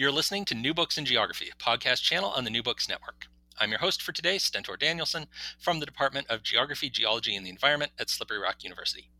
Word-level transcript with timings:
You're 0.00 0.10
listening 0.10 0.46
to 0.46 0.54
New 0.54 0.72
Books 0.72 0.96
in 0.96 1.04
Geography, 1.04 1.50
a 1.52 1.62
podcast 1.62 2.00
channel 2.00 2.30
on 2.30 2.44
the 2.44 2.48
New 2.48 2.62
Books 2.62 2.88
Network. 2.88 3.26
I'm 3.58 3.68
your 3.68 3.80
host 3.80 4.00
for 4.00 4.12
today, 4.12 4.38
Stentor 4.38 4.78
Danielson, 4.78 5.26
from 5.58 5.78
the 5.78 5.84
Department 5.84 6.26
of 6.30 6.42
Geography, 6.42 6.88
Geology, 6.88 7.36
and 7.36 7.44
the 7.44 7.50
Environment 7.50 7.92
at 7.98 8.08
Slippery 8.08 8.38
Rock 8.38 8.64
University. 8.64 9.10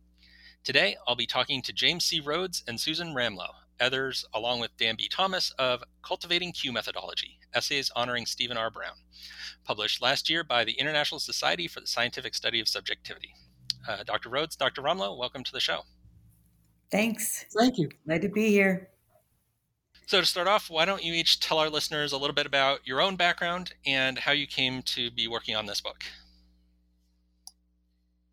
Today, 0.63 0.97
I'll 1.07 1.15
be 1.15 1.27
talking 1.27 1.61
to 1.61 1.71
James 1.71 2.05
C. 2.05 2.19
Rhoads 2.19 2.63
and 2.67 2.79
Susan 2.79 3.13
Ramlo, 3.13 3.49
others, 3.79 4.25
along 4.33 4.59
with 4.59 4.75
Dan 4.77 4.95
B. 4.97 5.07
Thomas, 5.07 5.51
of 5.59 5.83
Cultivating 6.03 6.51
Q 6.51 6.71
Methodology 6.71 7.37
Essays 7.53 7.91
Honoring 7.95 8.25
Steven 8.25 8.57
R. 8.57 8.71
Brown, 8.71 8.95
published 9.63 10.01
last 10.01 10.31
year 10.31 10.43
by 10.43 10.63
the 10.63 10.79
International 10.79 11.19
Society 11.19 11.67
for 11.67 11.81
the 11.81 11.85
Scientific 11.85 12.33
Study 12.33 12.59
of 12.59 12.67
Subjectivity. 12.67 13.35
Uh, 13.87 14.01
Dr. 14.03 14.29
Rhoads, 14.31 14.57
Dr. 14.57 14.81
Ramlo, 14.81 15.15
welcome 15.15 15.43
to 15.43 15.51
the 15.51 15.59
show. 15.59 15.81
Thanks. 16.91 17.45
Thank 17.55 17.77
you. 17.77 17.87
Glad 18.07 18.23
to 18.23 18.29
be 18.29 18.49
here. 18.49 18.90
So, 20.11 20.19
to 20.19 20.25
start 20.25 20.49
off, 20.49 20.69
why 20.69 20.83
don't 20.83 21.05
you 21.05 21.13
each 21.13 21.39
tell 21.39 21.57
our 21.57 21.69
listeners 21.69 22.11
a 22.11 22.17
little 22.17 22.33
bit 22.33 22.45
about 22.45 22.85
your 22.85 22.99
own 22.99 23.15
background 23.15 23.71
and 23.85 24.19
how 24.19 24.33
you 24.33 24.45
came 24.45 24.81
to 24.81 25.09
be 25.09 25.25
working 25.25 25.55
on 25.55 25.67
this 25.67 25.79
book? 25.79 26.03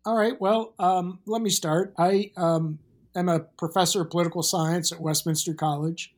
All 0.05 0.17
right. 0.17 0.33
Well, 0.41 0.73
um, 0.77 1.19
let 1.25 1.41
me 1.41 1.49
start. 1.49 1.93
I 1.97 2.31
um, 2.35 2.79
am 3.15 3.29
a 3.29 3.39
professor 3.39 4.01
of 4.01 4.09
political 4.09 4.43
science 4.43 4.91
at 4.91 4.99
Westminster 4.99 5.53
College, 5.53 6.13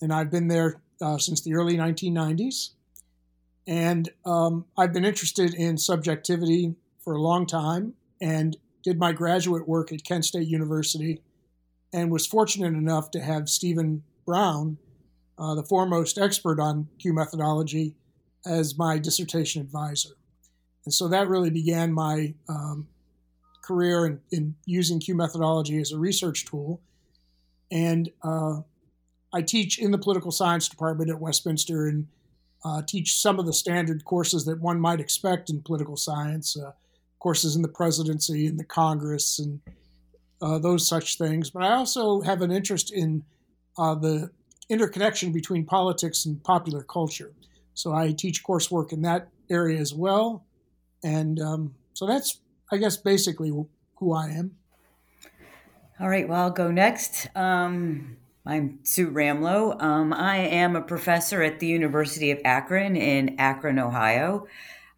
and 0.00 0.10
I've 0.10 0.30
been 0.30 0.48
there 0.48 0.80
uh, 1.02 1.18
since 1.18 1.42
the 1.42 1.54
early 1.54 1.76
1990s. 1.76 2.70
And 3.66 4.08
um, 4.24 4.64
I've 4.78 4.94
been 4.94 5.04
interested 5.04 5.52
in 5.52 5.76
subjectivity 5.76 6.76
for 7.00 7.12
a 7.12 7.20
long 7.20 7.44
time 7.44 7.92
and 8.22 8.56
did 8.82 8.98
my 8.98 9.12
graduate 9.12 9.68
work 9.68 9.92
at 9.92 10.02
Kent 10.02 10.24
State 10.24 10.48
University 10.48 11.20
and 11.92 12.10
was 12.10 12.26
fortunate 12.26 12.72
enough 12.72 13.10
to 13.10 13.20
have 13.20 13.50
Steven 13.50 14.02
Brown 14.24 14.78
uh, 15.38 15.54
the 15.54 15.64
foremost 15.64 16.18
expert 16.18 16.60
on 16.60 16.88
Q 16.98 17.12
methodology, 17.12 17.94
as 18.46 18.76
my 18.76 18.98
dissertation 18.98 19.62
advisor. 19.62 20.10
And 20.84 20.92
so 20.92 21.08
that 21.08 21.28
really 21.28 21.50
began 21.50 21.92
my 21.92 22.34
um, 22.48 22.88
career 23.62 24.06
in, 24.06 24.20
in, 24.30 24.54
using 24.66 25.00
Q 25.00 25.14
methodology 25.14 25.80
as 25.80 25.92
a 25.92 25.98
research 25.98 26.44
tool. 26.44 26.80
And 27.72 28.10
uh, 28.22 28.60
I 29.32 29.42
teach 29.42 29.78
in 29.78 29.90
the 29.90 29.98
political 29.98 30.30
science 30.30 30.68
department 30.68 31.10
at 31.10 31.18
Westminster 31.18 31.88
and 31.88 32.06
uh, 32.64 32.82
teach 32.86 33.16
some 33.16 33.38
of 33.38 33.46
the 33.46 33.52
standard 33.52 34.04
courses 34.04 34.44
that 34.44 34.60
one 34.60 34.80
might 34.80 35.00
expect 35.00 35.50
in 35.50 35.62
political 35.62 35.96
science, 35.96 36.56
uh, 36.56 36.72
courses 37.18 37.56
in 37.56 37.62
the 37.62 37.68
presidency 37.68 38.46
and 38.46 38.58
the 38.58 38.64
Congress 38.64 39.38
and 39.38 39.60
uh, 40.40 40.58
those 40.58 40.86
such 40.86 41.16
things. 41.16 41.50
But 41.50 41.62
I 41.62 41.74
also 41.74 42.20
have 42.20 42.42
an 42.42 42.50
interest 42.50 42.92
in 42.92 43.24
uh, 43.78 43.94
the 43.94 44.30
interconnection 44.68 45.32
between 45.32 45.64
politics 45.64 46.26
and 46.26 46.42
popular 46.42 46.82
culture. 46.82 47.32
So 47.74 47.92
I 47.92 48.12
teach 48.12 48.44
coursework 48.44 48.92
in 48.92 49.02
that 49.02 49.28
area 49.50 49.78
as 49.78 49.92
well. 49.92 50.44
And 51.02 51.40
um, 51.40 51.74
so 51.92 52.06
that's, 52.06 52.40
I 52.70 52.76
guess, 52.78 52.96
basically 52.96 53.50
who 53.96 54.12
I 54.12 54.28
am. 54.28 54.56
All 56.00 56.08
right, 56.08 56.28
well, 56.28 56.42
I'll 56.42 56.50
go 56.50 56.70
next. 56.70 57.28
Um, 57.36 58.16
I'm 58.46 58.80
Sue 58.82 59.10
Ramlo. 59.10 59.80
Um, 59.82 60.12
I 60.12 60.38
am 60.38 60.76
a 60.76 60.82
professor 60.82 61.42
at 61.42 61.60
the 61.60 61.66
University 61.66 62.30
of 62.30 62.40
Akron 62.44 62.96
in 62.96 63.36
Akron, 63.38 63.78
Ohio. 63.78 64.46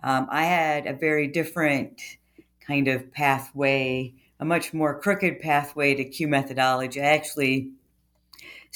Um, 0.02 0.26
I 0.30 0.44
had 0.44 0.86
a 0.86 0.94
very 0.94 1.28
different 1.28 2.00
kind 2.60 2.88
of 2.88 3.12
pathway, 3.12 4.14
a 4.40 4.44
much 4.44 4.72
more 4.72 4.98
crooked 4.98 5.40
pathway 5.40 5.94
to 5.94 6.04
Q 6.04 6.28
methodology. 6.28 7.00
I 7.00 7.06
actually 7.06 7.70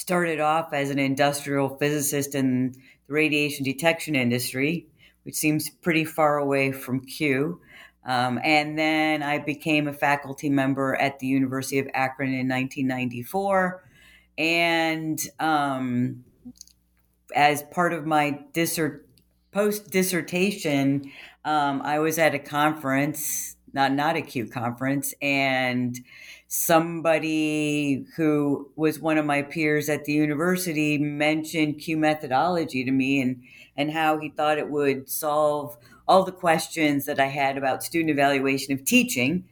started 0.00 0.40
off 0.40 0.72
as 0.72 0.88
an 0.88 0.98
industrial 0.98 1.68
physicist 1.76 2.34
in 2.34 2.72
the 3.06 3.12
radiation 3.12 3.62
detection 3.62 4.16
industry, 4.16 4.86
which 5.24 5.34
seems 5.34 5.68
pretty 5.68 6.06
far 6.06 6.38
away 6.38 6.72
from 6.72 7.04
Q. 7.04 7.60
Um, 8.06 8.40
and 8.42 8.78
then 8.78 9.22
I 9.22 9.36
became 9.36 9.86
a 9.86 9.92
faculty 9.92 10.48
member 10.48 10.96
at 10.96 11.18
the 11.18 11.26
University 11.26 11.78
of 11.78 11.86
Akron 11.92 12.30
in 12.30 12.48
1994. 12.48 13.84
And 14.38 15.20
um, 15.38 16.24
as 17.36 17.62
part 17.64 17.92
of 17.92 18.06
my 18.06 18.40
dissert- 18.54 19.06
post 19.52 19.90
dissertation, 19.90 21.12
um, 21.44 21.82
I 21.82 21.98
was 21.98 22.18
at 22.18 22.34
a 22.34 22.38
conference, 22.38 23.54
not 23.74 23.92
not 23.92 24.16
a 24.16 24.22
Q 24.22 24.46
conference, 24.46 25.12
and 25.20 25.94
somebody 26.52 28.04
who 28.16 28.68
was 28.74 28.98
one 28.98 29.16
of 29.16 29.24
my 29.24 29.40
peers 29.40 29.88
at 29.88 30.04
the 30.04 30.12
university 30.12 30.98
mentioned 30.98 31.78
Q 31.78 31.96
methodology 31.96 32.82
to 32.84 32.90
me 32.90 33.22
and 33.22 33.40
and 33.76 33.92
how 33.92 34.18
he 34.18 34.30
thought 34.30 34.58
it 34.58 34.68
would 34.68 35.08
solve 35.08 35.76
all 36.08 36.24
the 36.24 36.32
questions 36.32 37.06
that 37.06 37.20
I 37.20 37.26
had 37.26 37.56
about 37.56 37.84
student 37.84 38.10
evaluation 38.10 38.74
of 38.74 38.84
teaching. 38.84 39.44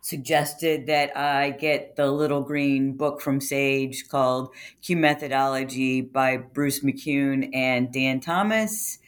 Suggested 0.00 0.86
that 0.86 1.14
I 1.14 1.50
get 1.50 1.96
the 1.96 2.10
little 2.10 2.40
green 2.40 2.96
book 2.96 3.20
from 3.20 3.42
Sage 3.42 4.08
called 4.08 4.54
Q 4.80 4.96
Methodology 4.96 6.00
by 6.00 6.38
Bruce 6.38 6.80
McKeown 6.80 7.54
and 7.54 7.92
Dan 7.92 8.20
Thomas. 8.20 9.00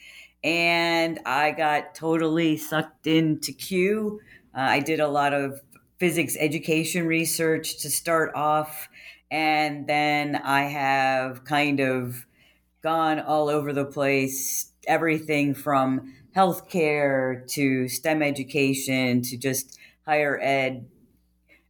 And 0.45 1.21
I 1.25 1.53
got 1.53 1.95
totally 1.95 2.59
sucked 2.59 3.07
into 3.07 3.53
Q. 3.53 4.21
Uh, 4.55 4.61
I 4.61 4.81
did 4.81 5.01
a 5.01 5.09
lot 5.09 5.33
of 5.33 5.61
physics 5.99 6.37
education 6.39 7.07
research 7.07 7.79
to 7.83 7.91
start 7.91 8.33
off. 8.35 8.89
And 9.31 9.87
then 9.87 10.37
I 10.37 10.65
have 10.65 11.45
kind 11.45 11.81
of 11.81 12.27
gone 12.83 13.19
all 13.19 13.49
over 13.49 13.73
the 13.73 13.85
place, 13.85 14.71
everything 14.87 15.55
from 15.55 16.15
healthcare 16.37 17.49
to 17.49 17.89
STEM 17.89 18.23
education 18.23 19.23
to 19.23 19.37
just 19.37 19.79
higher 20.05 20.39
ed 20.41 20.87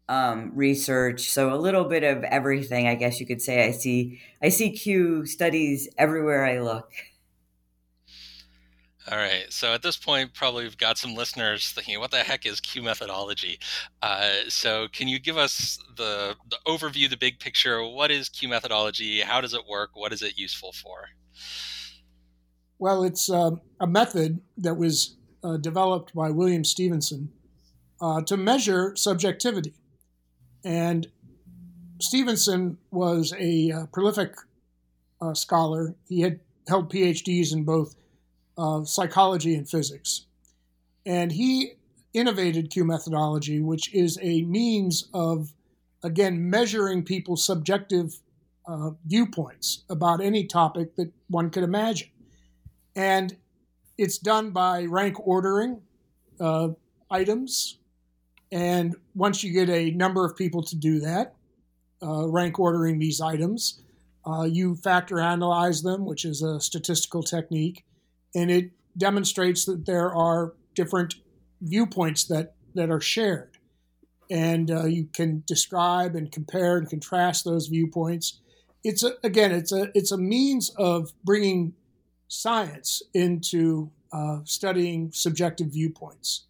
um, 0.08 0.52
research. 0.54 1.30
So 1.30 1.52
a 1.52 1.56
little 1.56 1.84
bit 1.84 2.04
of 2.04 2.22
everything, 2.24 2.86
I 2.86 2.94
guess 2.94 3.18
you 3.20 3.26
could 3.26 3.42
say. 3.42 3.66
I 3.66 3.70
see 3.70 4.20
I 4.42 4.50
see 4.50 4.70
Q 4.70 5.26
studies 5.26 5.88
everywhere 5.96 6.44
I 6.44 6.60
look. 6.60 6.90
All 9.10 9.18
right. 9.18 9.44
So 9.50 9.72
at 9.72 9.82
this 9.82 9.96
point, 9.96 10.34
probably 10.34 10.64
we've 10.64 10.76
got 10.76 10.98
some 10.98 11.14
listeners 11.14 11.70
thinking, 11.70 12.00
"What 12.00 12.10
the 12.10 12.18
heck 12.18 12.44
is 12.44 12.60
Q 12.60 12.82
methodology?" 12.82 13.60
Uh, 14.02 14.48
so 14.48 14.88
can 14.88 15.06
you 15.06 15.20
give 15.20 15.36
us 15.36 15.78
the 15.96 16.34
the 16.50 16.58
overview, 16.66 17.08
the 17.08 17.16
big 17.16 17.38
picture? 17.38 17.84
What 17.84 18.10
is 18.10 18.28
Q 18.28 18.48
methodology? 18.48 19.20
How 19.20 19.40
does 19.40 19.54
it 19.54 19.66
work? 19.68 19.90
What 19.94 20.12
is 20.12 20.22
it 20.22 20.36
useful 20.36 20.72
for? 20.72 21.10
Well, 22.78 23.04
it's 23.04 23.30
uh, 23.30 23.52
a 23.80 23.86
method 23.86 24.40
that 24.58 24.74
was 24.74 25.16
uh, 25.44 25.56
developed 25.56 26.12
by 26.12 26.30
William 26.30 26.64
Stephenson 26.64 27.30
uh, 28.00 28.22
to 28.22 28.36
measure 28.36 28.96
subjectivity, 28.96 29.74
and 30.64 31.06
Stephenson 32.00 32.78
was 32.90 33.32
a 33.38 33.70
uh, 33.70 33.86
prolific 33.86 34.34
uh, 35.20 35.32
scholar. 35.32 35.94
He 36.08 36.22
had 36.22 36.40
held 36.68 36.92
PhDs 36.92 37.52
in 37.52 37.64
both 37.64 37.94
of 38.56 38.88
psychology 38.88 39.54
and 39.54 39.68
physics. 39.68 40.26
And 41.04 41.32
he 41.32 41.74
innovated 42.12 42.70
Q 42.70 42.84
methodology, 42.84 43.60
which 43.60 43.92
is 43.94 44.18
a 44.22 44.42
means 44.42 45.08
of, 45.12 45.52
again, 46.02 46.50
measuring 46.50 47.04
people's 47.04 47.44
subjective 47.44 48.18
uh, 48.66 48.90
viewpoints 49.04 49.84
about 49.88 50.20
any 50.20 50.44
topic 50.44 50.96
that 50.96 51.12
one 51.28 51.50
could 51.50 51.62
imagine. 51.62 52.08
And 52.96 53.36
it's 53.98 54.18
done 54.18 54.50
by 54.50 54.84
rank 54.84 55.16
ordering 55.26 55.80
uh, 56.40 56.68
items. 57.10 57.78
And 58.50 58.96
once 59.14 59.44
you 59.44 59.52
get 59.52 59.68
a 59.68 59.90
number 59.90 60.24
of 60.24 60.36
people 60.36 60.62
to 60.64 60.76
do 60.76 61.00
that, 61.00 61.34
uh, 62.02 62.28
rank 62.28 62.58
ordering 62.58 62.98
these 62.98 63.20
items, 63.20 63.80
uh, 64.26 64.42
you 64.42 64.74
factor 64.76 65.20
analyze 65.20 65.82
them, 65.82 66.04
which 66.04 66.24
is 66.24 66.42
a 66.42 66.60
statistical 66.60 67.22
technique 67.22 67.84
and 68.36 68.50
it 68.50 68.70
demonstrates 68.96 69.64
that 69.64 69.86
there 69.86 70.14
are 70.14 70.52
different 70.74 71.16
viewpoints 71.60 72.24
that, 72.24 72.54
that 72.74 72.90
are 72.90 73.00
shared. 73.00 73.56
And 74.30 74.70
uh, 74.70 74.84
you 74.84 75.08
can 75.12 75.42
describe 75.46 76.14
and 76.14 76.30
compare 76.30 76.76
and 76.76 76.88
contrast 76.88 77.44
those 77.44 77.66
viewpoints. 77.68 78.40
It's 78.84 79.02
a, 79.02 79.12
again, 79.24 79.52
it's 79.52 79.72
a 79.72 79.90
it's 79.94 80.12
a 80.12 80.18
means 80.18 80.70
of 80.76 81.12
bringing 81.24 81.74
science 82.28 83.02
into 83.14 83.90
uh, 84.12 84.40
studying 84.44 85.10
subjective 85.12 85.68
viewpoints, 85.68 86.46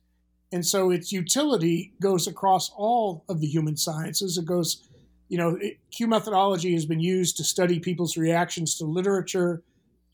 and 0.53 0.65
so 0.65 0.91
its 0.91 1.13
utility 1.13 1.93
goes 2.01 2.27
across 2.27 2.71
all 2.77 3.25
of 3.29 3.41
the 3.41 3.47
human 3.47 3.77
sciences. 3.77 4.37
It 4.37 4.45
goes, 4.45 4.87
you 5.29 5.39
know, 5.39 5.57
it, 5.61 5.79
Q 5.91 6.09
methodology 6.09 6.75
has 6.75 6.85
been 6.85 7.01
used 7.01 7.37
to 7.39 7.45
study 7.45 7.81
people's 7.81 8.19
reactions 8.19 8.77
to 8.79 8.85
literature, 8.85 9.63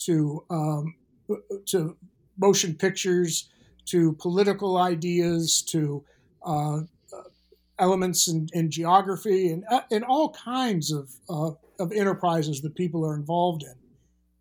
to 0.07 0.45
um, 0.49 0.95
to 1.67 1.97
motion 2.39 2.75
pictures, 2.75 3.49
to 3.87 4.13
political 4.15 4.77
ideas, 4.77 5.63
to 5.63 6.05
uh, 6.45 6.81
elements 7.79 8.29
in, 8.29 8.49
in, 8.53 8.71
geography, 8.71 9.49
and 9.51 9.65
and 9.91 10.05
all 10.05 10.31
kinds 10.31 10.93
of 10.93 11.11
uh, 11.29 11.51
of 11.79 11.93
enterprises 11.93 12.61
that 12.63 12.75
people 12.75 13.05
are 13.05 13.15
involved 13.15 13.63
in. 13.63 13.75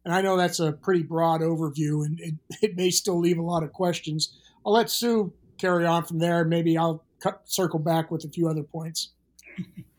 And 0.04 0.14
I 0.14 0.22
know 0.22 0.36
that's 0.36 0.60
a 0.60 0.72
pretty 0.72 1.04
broad 1.04 1.42
overview, 1.42 2.06
and 2.06 2.20
it, 2.20 2.36
it 2.62 2.76
may 2.76 2.90
still 2.90 3.20
leave 3.20 3.38
a 3.38 3.44
lot 3.44 3.64
of 3.64 3.74
questions. 3.74 4.38
I'll 4.66 4.74
let 4.74 4.90
Sue 4.90 5.34
carry 5.58 5.86
on 5.86 6.04
from 6.06 6.20
there. 6.20 6.44
Maybe 6.44 6.78
I'll 6.78 7.04
cut, 7.20 7.42
circle 7.46 7.80
back 7.80 8.12
with 8.12 8.26
a 8.26 8.30
few 8.30 8.48
other 8.48 8.64
points. 8.64 9.10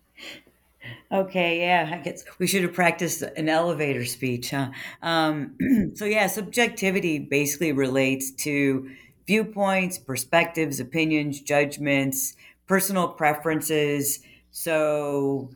Okay, 1.10 1.60
yeah, 1.60 1.90
I 1.92 1.98
guess 1.98 2.24
we 2.38 2.46
should 2.46 2.62
have 2.62 2.72
practiced 2.72 3.22
an 3.22 3.48
elevator 3.48 4.04
speech, 4.04 4.50
huh? 4.50 4.70
Um, 5.02 5.56
so, 5.94 6.04
yeah, 6.04 6.26
subjectivity 6.26 7.18
basically 7.18 7.72
relates 7.72 8.30
to 8.44 8.90
viewpoints, 9.26 9.98
perspectives, 9.98 10.80
opinions, 10.80 11.40
judgments, 11.40 12.34
personal 12.66 13.08
preferences. 13.08 14.20
So, 14.50 15.50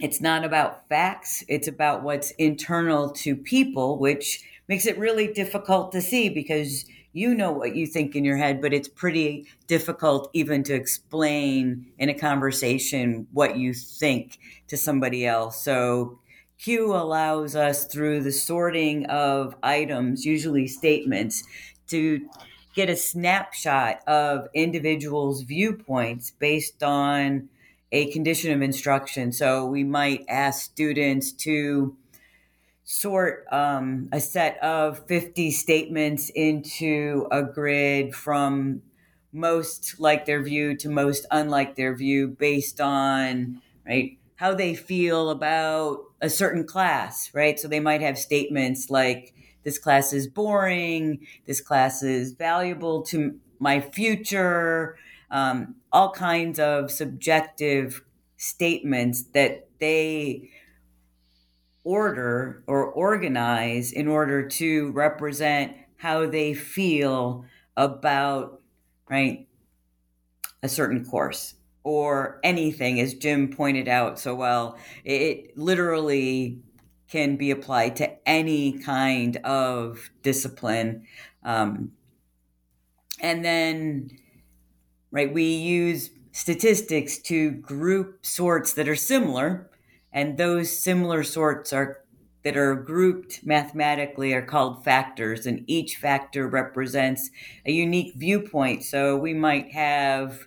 it's 0.00 0.20
not 0.20 0.44
about 0.44 0.88
facts, 0.88 1.44
it's 1.48 1.68
about 1.68 2.02
what's 2.02 2.30
internal 2.32 3.10
to 3.10 3.36
people, 3.36 3.98
which 3.98 4.42
makes 4.68 4.86
it 4.86 4.98
really 4.98 5.32
difficult 5.32 5.92
to 5.92 6.00
see 6.00 6.28
because 6.28 6.84
you 7.12 7.34
know 7.34 7.52
what 7.52 7.74
you 7.74 7.86
think 7.86 8.14
in 8.14 8.24
your 8.24 8.36
head, 8.36 8.60
but 8.60 8.72
it's 8.72 8.88
pretty 8.88 9.46
difficult 9.66 10.30
even 10.32 10.62
to 10.64 10.74
explain 10.74 11.86
in 11.98 12.08
a 12.08 12.14
conversation 12.14 13.26
what 13.32 13.56
you 13.56 13.74
think 13.74 14.38
to 14.68 14.76
somebody 14.76 15.26
else. 15.26 15.62
So 15.62 16.20
Q 16.58 16.94
allows 16.94 17.56
us 17.56 17.86
through 17.86 18.22
the 18.22 18.32
sorting 18.32 19.06
of 19.06 19.56
items, 19.62 20.24
usually 20.24 20.66
statements, 20.66 21.42
to 21.88 22.28
get 22.74 22.90
a 22.90 22.96
snapshot 22.96 24.06
of 24.06 24.48
individuals' 24.54 25.42
viewpoints 25.42 26.32
based 26.38 26.82
on 26.82 27.48
a 27.92 28.10
condition 28.12 28.52
of 28.52 28.62
instruction. 28.62 29.32
So 29.32 29.66
we 29.66 29.82
might 29.82 30.24
ask 30.28 30.62
students 30.62 31.32
to 31.32 31.96
sort 32.90 33.46
um, 33.52 34.08
a 34.10 34.18
set 34.18 34.60
of 34.64 35.06
50 35.06 35.52
statements 35.52 36.28
into 36.34 37.28
a 37.30 37.40
grid 37.40 38.16
from 38.16 38.82
most 39.32 40.00
like 40.00 40.26
their 40.26 40.42
view 40.42 40.76
to 40.76 40.88
most 40.88 41.24
unlike 41.30 41.76
their 41.76 41.94
view 41.94 42.26
based 42.26 42.80
on 42.80 43.62
right 43.86 44.18
how 44.34 44.52
they 44.52 44.74
feel 44.74 45.30
about 45.30 46.00
a 46.20 46.28
certain 46.28 46.66
class 46.66 47.30
right? 47.32 47.60
So 47.60 47.68
they 47.68 47.78
might 47.78 48.00
have 48.00 48.18
statements 48.18 48.90
like 48.90 49.34
this 49.62 49.78
class 49.78 50.12
is 50.12 50.26
boring. 50.26 51.24
This 51.46 51.60
class 51.60 52.02
is 52.02 52.32
valuable 52.32 53.02
to 53.02 53.38
my 53.60 53.80
future. 53.80 54.96
Um, 55.30 55.76
all 55.92 56.10
kinds 56.10 56.58
of 56.58 56.90
subjective 56.90 58.02
statements 58.36 59.22
that 59.34 59.68
they 59.78 60.50
order 61.84 62.62
or 62.66 62.86
organize 62.86 63.92
in 63.92 64.06
order 64.06 64.46
to 64.46 64.90
represent 64.92 65.74
how 65.96 66.26
they 66.26 66.54
feel 66.54 67.44
about 67.76 68.60
right 69.08 69.46
a 70.62 70.68
certain 70.68 71.04
course 71.04 71.54
or 71.82 72.38
anything 72.44 73.00
as 73.00 73.14
jim 73.14 73.50
pointed 73.50 73.88
out 73.88 74.18
so 74.18 74.34
well. 74.34 74.76
It 75.04 75.56
literally 75.56 76.60
can 77.08 77.36
be 77.36 77.50
applied 77.50 77.96
to 77.96 78.28
any 78.28 78.72
kind 78.78 79.36
of 79.38 80.10
discipline. 80.22 81.06
Um, 81.42 81.92
and 83.20 83.44
then 83.44 84.10
right 85.10 85.32
we 85.32 85.44
use 85.44 86.10
statistics 86.32 87.18
to 87.18 87.50
group 87.50 88.24
sorts 88.24 88.74
that 88.74 88.88
are 88.88 88.96
similar 88.96 89.69
and 90.12 90.36
those 90.36 90.76
similar 90.76 91.22
sorts 91.22 91.72
are 91.72 92.02
that 92.42 92.56
are 92.56 92.74
grouped 92.74 93.44
mathematically 93.44 94.32
are 94.32 94.44
called 94.44 94.82
factors 94.82 95.44
and 95.44 95.62
each 95.66 95.96
factor 95.96 96.48
represents 96.48 97.30
a 97.66 97.72
unique 97.72 98.14
viewpoint. 98.14 98.82
So 98.82 99.16
we 99.16 99.34
might 99.34 99.72
have 99.72 100.46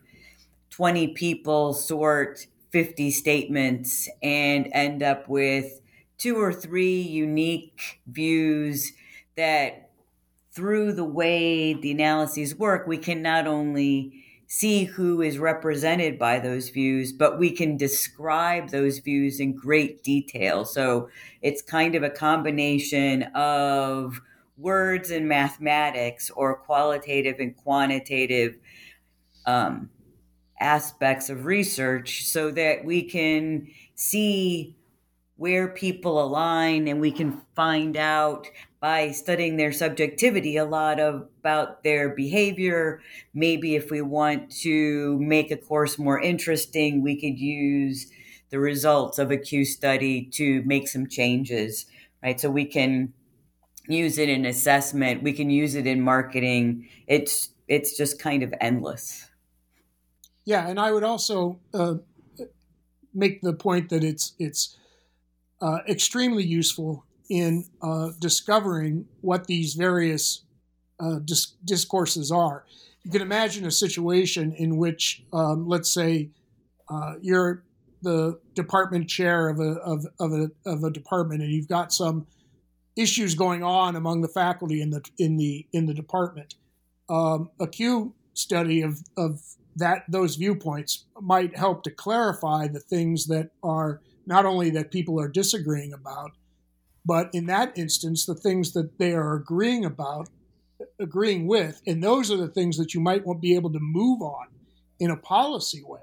20 0.72 1.10
people 1.10 1.74
sort 1.74 2.48
50 2.72 3.12
statements 3.12 4.10
and 4.24 4.68
end 4.72 5.04
up 5.04 5.30
with 5.30 5.82
two 6.18 6.38
or 6.38 6.52
three 6.52 7.00
unique 7.00 8.02
views 8.08 8.92
that 9.38 9.92
through 10.52 10.94
the 10.94 11.04
way 11.04 11.74
the 11.74 11.92
analyses 11.92 12.56
work 12.56 12.88
we 12.88 12.98
can 12.98 13.22
not 13.22 13.46
only 13.46 14.24
see 14.56 14.84
who 14.84 15.20
is 15.24 15.40
represented 15.40 16.20
by 16.20 16.38
those 16.38 16.70
views, 16.70 17.12
but 17.12 17.40
we 17.40 17.50
can 17.50 17.76
describe 17.76 18.70
those 18.70 19.00
views 19.00 19.40
in 19.40 19.52
great 19.52 20.04
detail. 20.04 20.64
So 20.64 21.10
it's 21.42 21.64
kind 21.64 21.96
of 21.96 22.04
a 22.04 22.10
combination 22.12 23.24
of 23.34 24.22
words 24.56 25.10
and 25.10 25.28
mathematics 25.28 26.30
or 26.30 26.56
qualitative 26.56 27.40
and 27.40 27.58
quantitative 27.58 28.60
um, 29.48 29.90
aspects 30.60 31.32
of 31.32 31.46
research 31.46 32.26
so 32.26 32.52
that 32.52 32.86
we 32.86 33.02
can 33.02 33.68
see 33.96 34.76
where 35.38 35.70
people 35.70 36.24
align 36.24 36.88
and 36.88 37.02
we 37.02 37.12
can 37.12 37.42
find 37.56 37.98
out 37.98 38.48
by 38.84 39.12
studying 39.12 39.56
their 39.56 39.72
subjectivity 39.72 40.58
a 40.58 40.66
lot 40.66 41.00
of, 41.00 41.26
about 41.40 41.84
their 41.84 42.10
behavior. 42.10 43.02
Maybe 43.34 43.76
if 43.76 43.90
we 43.90 44.02
want 44.02 44.52
to 44.58 45.18
make 45.20 45.52
a 45.52 45.56
course 45.56 45.98
more 45.98 46.20
interesting, 46.20 47.02
we 47.02 47.16
could 47.16 47.40
use 47.40 48.12
the 48.50 48.60
results 48.60 49.20
of 49.20 49.32
a 49.32 49.38
Q 49.38 49.64
study 49.64 50.26
to 50.34 50.64
make 50.64 50.90
some 50.90 51.08
changes, 51.08 51.86
right? 52.22 52.38
So 52.38 52.52
we 52.52 52.66
can 52.66 53.14
use 53.88 54.18
it 54.18 54.28
in 54.28 54.46
assessment, 54.46 55.24
we 55.24 55.32
can 55.32 55.50
use 55.50 55.76
it 55.76 55.88
in 55.88 56.02
marketing. 56.02 56.90
It's 57.08 57.52
it's 57.70 57.96
just 57.96 58.20
kind 58.20 58.44
of 58.44 58.54
endless. 58.60 59.30
Yeah, 60.44 60.68
and 60.68 60.78
I 60.78 60.92
would 60.92 61.06
also 61.06 61.58
uh, 61.74 61.96
make 63.14 63.42
the 63.44 63.54
point 63.54 63.88
that 63.92 64.04
it's 64.04 64.34
it's 64.40 64.78
uh, 65.62 65.78
extremely 65.88 66.44
useful 66.44 67.06
in 67.34 67.66
uh, 67.82 68.10
discovering 68.20 69.08
what 69.22 69.48
these 69.48 69.74
various 69.74 70.44
uh, 71.00 71.18
dis- 71.26 71.56
discourses 71.66 72.32
are. 72.32 72.64
You 73.04 73.10
can 73.10 73.24
imagine 73.24 73.66
a 73.66 73.72
situation 73.72 74.54
in 74.54 74.78
which, 74.78 75.24
um, 75.34 75.68
let's 75.68 75.92
say, 75.92 76.30
uh, 76.90 77.16
you're 77.22 77.64
the 78.04 78.40
department 78.54 79.10
chair 79.10 79.50
of 79.50 79.60
a, 79.60 79.80
of, 79.80 80.06
of, 80.20 80.32
a, 80.32 80.52
of 80.70 80.84
a 80.84 80.92
department 80.92 81.42
and 81.42 81.52
you've 81.52 81.68
got 81.68 81.92
some 81.92 82.28
issues 82.96 83.34
going 83.34 83.64
on 83.64 83.96
among 83.96 84.22
the 84.22 84.28
faculty 84.28 84.80
in 84.80 84.92
the 84.92 85.02
in 85.18 85.38
the 85.38 85.66
in 85.74 85.88
the 85.88 85.94
department. 85.96 86.54
Um, 87.10 87.50
a 87.60 87.66
Q 87.66 88.14
study 88.36 88.84
of 88.84 89.00
of 89.18 89.42
that 89.76 90.04
those 90.08 90.36
viewpoints 90.36 91.06
might 91.20 91.58
help 91.58 91.82
to 91.84 91.90
clarify 91.90 92.68
the 92.68 92.80
things 92.80 93.26
that 93.26 93.50
are 93.64 94.02
not 94.28 94.46
only 94.46 94.70
that 94.70 94.92
people 94.92 95.20
are 95.20 95.28
disagreeing 95.28 95.94
about, 95.94 96.34
but 97.06 97.30
in 97.34 97.48
that 97.48 97.78
instance, 97.78 98.26
the 98.26 98.36
things 98.36 98.74
that 98.74 98.98
they 98.98 99.14
are 99.14 99.36
agreeing 99.36 99.86
about, 99.86 100.30
agreeing 101.00 101.48
with, 101.48 101.82
and 101.86 102.04
those 102.04 102.32
are 102.32 102.38
the 102.38 102.48
things 102.48 102.78
that 102.78 102.94
you 102.94 103.00
might 103.00 103.26
want 103.26 103.42
be 103.42 103.56
able 103.56 103.72
to 103.74 103.80
move 103.80 104.22
on 104.22 104.48
in 105.00 105.12
a 105.12 105.18
policy 105.18 105.84
way, 105.86 106.02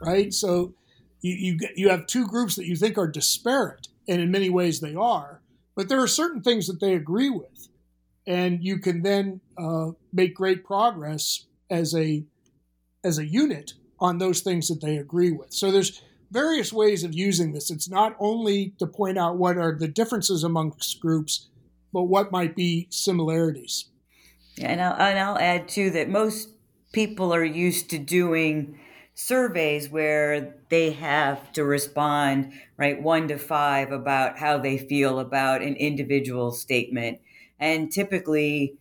right? 0.00 0.32
So 0.32 0.74
you 1.20 1.34
you, 1.34 1.68
you 1.74 1.88
have 1.88 2.06
two 2.06 2.26
groups 2.26 2.54
that 2.56 2.66
you 2.66 2.76
think 2.76 2.96
are 2.98 3.08
disparate, 3.08 3.88
and 4.08 4.20
in 4.20 4.30
many 4.30 4.50
ways 4.50 4.80
they 4.80 4.94
are, 4.94 5.40
but 5.74 5.88
there 5.88 6.00
are 6.00 6.08
certain 6.08 6.42
things 6.42 6.66
that 6.68 6.80
they 6.80 6.94
agree 6.94 7.30
with, 7.30 7.68
and 8.26 8.62
you 8.62 8.78
can 8.78 9.02
then 9.02 9.40
uh, 9.58 9.90
make 10.12 10.34
great 10.34 10.64
progress 10.64 11.46
as 11.70 11.94
a 11.94 12.24
as 13.04 13.18
a 13.18 13.26
unit 13.26 13.74
on 13.98 14.18
those 14.18 14.40
things 14.40 14.68
that 14.68 14.80
they 14.80 14.96
agree 14.96 15.32
with. 15.32 15.52
So 15.52 15.70
there's 15.70 16.02
various 16.30 16.72
ways 16.72 17.04
of 17.04 17.14
using 17.14 17.52
this. 17.52 17.70
It's 17.70 17.88
not 17.88 18.16
only 18.18 18.74
to 18.78 18.86
point 18.86 19.18
out 19.18 19.36
what 19.36 19.56
are 19.56 19.76
the 19.76 19.88
differences 19.88 20.44
amongst 20.44 21.00
groups, 21.00 21.48
but 21.92 22.04
what 22.04 22.32
might 22.32 22.56
be 22.56 22.88
similarities. 22.90 23.86
Yeah, 24.56 24.68
and 24.68 24.80
I'll, 24.80 24.94
and 24.94 25.18
I'll 25.18 25.38
add 25.38 25.68
too 25.68 25.90
that 25.90 26.08
most 26.08 26.48
people 26.92 27.34
are 27.34 27.44
used 27.44 27.90
to 27.90 27.98
doing 27.98 28.78
surveys 29.14 29.88
where 29.88 30.56
they 30.68 30.92
have 30.92 31.50
to 31.52 31.64
respond 31.64 32.52
right 32.76 33.02
one 33.02 33.28
to 33.28 33.38
five 33.38 33.90
about 33.90 34.38
how 34.38 34.58
they 34.58 34.76
feel 34.76 35.18
about 35.18 35.62
an 35.62 35.74
individual 35.76 36.52
statement 36.52 37.18
and 37.58 37.90
typically 37.90 38.76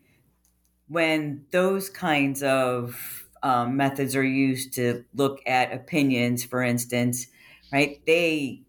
when 0.87 1.45
those 1.51 1.89
kinds 1.89 2.43
of 2.43 3.25
um, 3.43 3.77
methods 3.77 4.15
are 4.15 4.23
used 4.23 4.73
to 4.73 5.05
look 5.13 5.39
at 5.45 5.71
opinions, 5.71 6.43
for 6.43 6.63
instance, 6.63 7.27
right? 7.75 7.99
They 8.05 8.61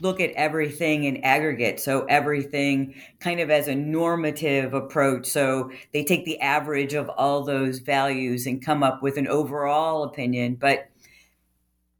look 0.00 0.20
at 0.20 0.30
everything 0.32 1.02
in 1.02 1.24
aggregate. 1.24 1.80
So 1.80 2.04
everything 2.04 2.94
kind 3.18 3.40
of 3.40 3.50
as 3.50 3.66
a 3.66 3.74
normative 3.74 4.72
approach. 4.72 5.26
So 5.26 5.72
they 5.92 6.04
take 6.04 6.24
the 6.24 6.38
average 6.38 6.94
of 6.94 7.08
all 7.08 7.42
those 7.42 7.80
values 7.80 8.46
and 8.46 8.64
come 8.64 8.84
up 8.84 9.02
with 9.02 9.16
an 9.16 9.26
overall 9.26 10.04
opinion. 10.04 10.54
But 10.60 10.90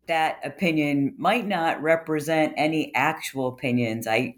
that 0.07 0.39
opinion 0.45 1.15
might 1.19 1.49
not 1.49 1.83
represent 1.83 2.55
any 2.57 2.95
actual 2.95 3.49
opinions. 3.49 4.07
I 4.07 4.37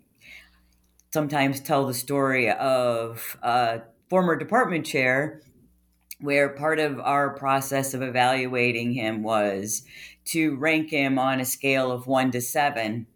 sometimes 1.12 1.60
tell 1.60 1.86
the 1.86 1.92
story 1.92 2.50
of 2.52 3.36
a 3.42 3.82
former 4.08 4.34
department 4.34 4.86
chair 4.86 5.42
where 6.21 6.49
part 6.49 6.78
of 6.78 7.00
our 7.00 7.30
process 7.30 7.94
of 7.94 8.02
evaluating 8.02 8.92
him 8.92 9.23
was 9.23 9.83
to 10.26 10.56
rank 10.56 10.90
him 10.90 11.18
on 11.18 11.40
a 11.40 11.44
scale 11.44 11.90
of 11.90 12.06
one 12.06 12.30
to 12.30 12.40
seven. 12.40 13.06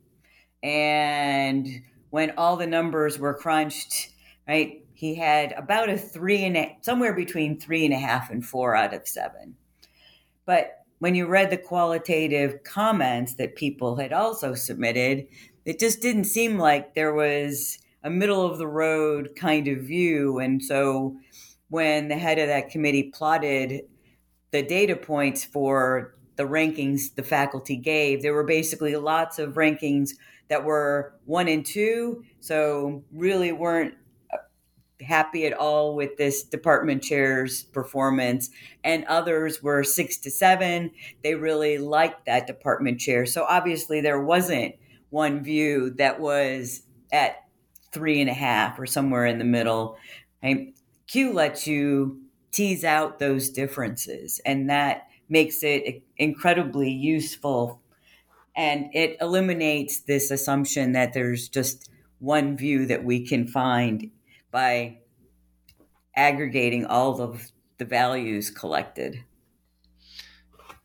And 0.62 1.82
when 2.10 2.32
all 2.36 2.56
the 2.56 2.66
numbers 2.66 3.18
were 3.18 3.34
crunched, 3.34 4.10
right, 4.46 4.84
he 4.94 5.14
had 5.14 5.52
about 5.52 5.88
a 5.88 5.96
three 5.96 6.44
and 6.44 6.56
a, 6.56 6.76
somewhere 6.80 7.14
between 7.14 7.58
three 7.58 7.84
and 7.84 7.94
a 7.94 7.98
half 7.98 8.30
and 8.30 8.44
four 8.44 8.74
out 8.74 8.92
of 8.92 9.06
seven. 9.06 9.54
But 10.44 10.84
when 10.98 11.14
you 11.14 11.26
read 11.26 11.50
the 11.50 11.56
qualitative 11.56 12.64
comments 12.64 13.34
that 13.34 13.54
people 13.54 13.96
had 13.96 14.12
also 14.12 14.54
submitted, 14.54 15.28
it 15.64 15.78
just 15.78 16.02
didn't 16.02 16.24
seem 16.24 16.58
like 16.58 16.94
there 16.94 17.14
was 17.14 17.78
a 18.02 18.10
middle 18.10 18.44
of 18.44 18.58
the 18.58 18.66
road 18.66 19.30
kind 19.36 19.68
of 19.68 19.78
view. 19.78 20.38
And 20.38 20.62
so 20.64 21.16
when 21.68 22.08
the 22.08 22.16
head 22.16 22.38
of 22.38 22.48
that 22.48 22.70
committee 22.70 23.04
plotted 23.04 23.82
the 24.50 24.62
data 24.62 24.96
points 24.96 25.44
for 25.44 26.14
the 26.36 26.44
rankings 26.44 27.14
the 27.14 27.22
faculty 27.22 27.76
gave, 27.76 28.22
there 28.22 28.34
were 28.34 28.44
basically 28.44 28.96
lots 28.96 29.38
of 29.38 29.54
rankings 29.54 30.10
that 30.48 30.64
were 30.64 31.14
one 31.26 31.48
and 31.48 31.64
two, 31.64 32.24
so 32.40 33.04
really 33.12 33.52
weren't 33.52 33.94
uh, 34.32 34.38
happy 35.02 35.46
at 35.46 35.52
all 35.52 35.94
with 35.94 36.16
this 36.16 36.42
department 36.42 37.02
chair's 37.02 37.64
performance. 37.64 38.50
And 38.82 39.04
others 39.04 39.62
were 39.62 39.84
six 39.84 40.16
to 40.18 40.30
seven. 40.30 40.90
They 41.22 41.34
really 41.34 41.78
liked 41.78 42.24
that 42.26 42.46
department 42.46 42.98
chair. 42.98 43.26
So 43.26 43.44
obviously 43.44 44.00
there 44.00 44.22
wasn't 44.22 44.74
one 45.10 45.42
view 45.42 45.90
that 45.98 46.20
was 46.20 46.82
at 47.12 47.36
three 47.92 48.20
and 48.20 48.30
a 48.30 48.34
half 48.34 48.78
or 48.78 48.86
somewhere 48.86 49.26
in 49.26 49.38
the 49.38 49.44
middle. 49.44 49.98
Right? 50.42 50.74
Q 51.08 51.32
lets 51.32 51.66
you 51.66 52.22
tease 52.50 52.84
out 52.84 53.18
those 53.18 53.50
differences, 53.50 54.40
and 54.44 54.70
that 54.70 55.08
makes 55.28 55.62
it 55.62 56.02
incredibly 56.16 56.90
useful. 56.90 57.82
And 58.54 58.90
it 58.94 59.16
eliminates 59.20 60.00
this 60.00 60.30
assumption 60.30 60.92
that 60.92 61.12
there's 61.12 61.48
just 61.48 61.90
one 62.18 62.56
view 62.56 62.86
that 62.86 63.04
we 63.04 63.26
can 63.26 63.46
find 63.46 64.10
by 64.50 64.98
aggregating 66.14 66.84
all 66.84 67.20
of 67.20 67.52
the 67.78 67.84
values 67.84 68.50
collected. 68.50 69.24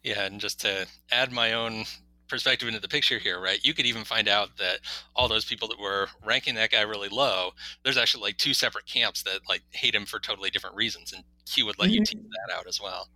Yeah, 0.03 0.25
and 0.25 0.39
just 0.39 0.59
to 0.61 0.85
add 1.11 1.31
my 1.31 1.53
own 1.53 1.85
perspective 2.27 2.67
into 2.67 2.79
the 2.79 2.87
picture 2.87 3.19
here, 3.19 3.39
right? 3.39 3.59
You 3.63 3.73
could 3.73 3.85
even 3.85 4.03
find 4.03 4.27
out 4.27 4.57
that 4.57 4.79
all 5.15 5.27
those 5.27 5.45
people 5.45 5.67
that 5.69 5.79
were 5.79 6.07
ranking 6.25 6.55
that 6.55 6.71
guy 6.71 6.81
really 6.81 7.09
low, 7.09 7.51
there's 7.83 7.97
actually 7.97 8.23
like 8.23 8.37
two 8.37 8.53
separate 8.53 8.85
camps 8.85 9.23
that 9.23 9.39
like 9.47 9.61
hate 9.71 9.95
him 9.95 10.05
for 10.05 10.19
totally 10.19 10.49
different 10.49 10.75
reasons, 10.75 11.13
and 11.13 11.23
Q 11.45 11.65
would 11.65 11.79
let 11.79 11.87
mm-hmm. 11.87 11.95
you 11.95 12.05
tease 12.05 12.21
that 12.21 12.57
out 12.57 12.67
as 12.67 12.81
well. 12.81 13.07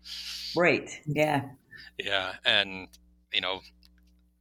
Right. 0.55 0.89
Yeah. 1.05 1.43
Yeah, 1.97 2.33
and 2.45 2.87
you 3.33 3.41
know, 3.41 3.61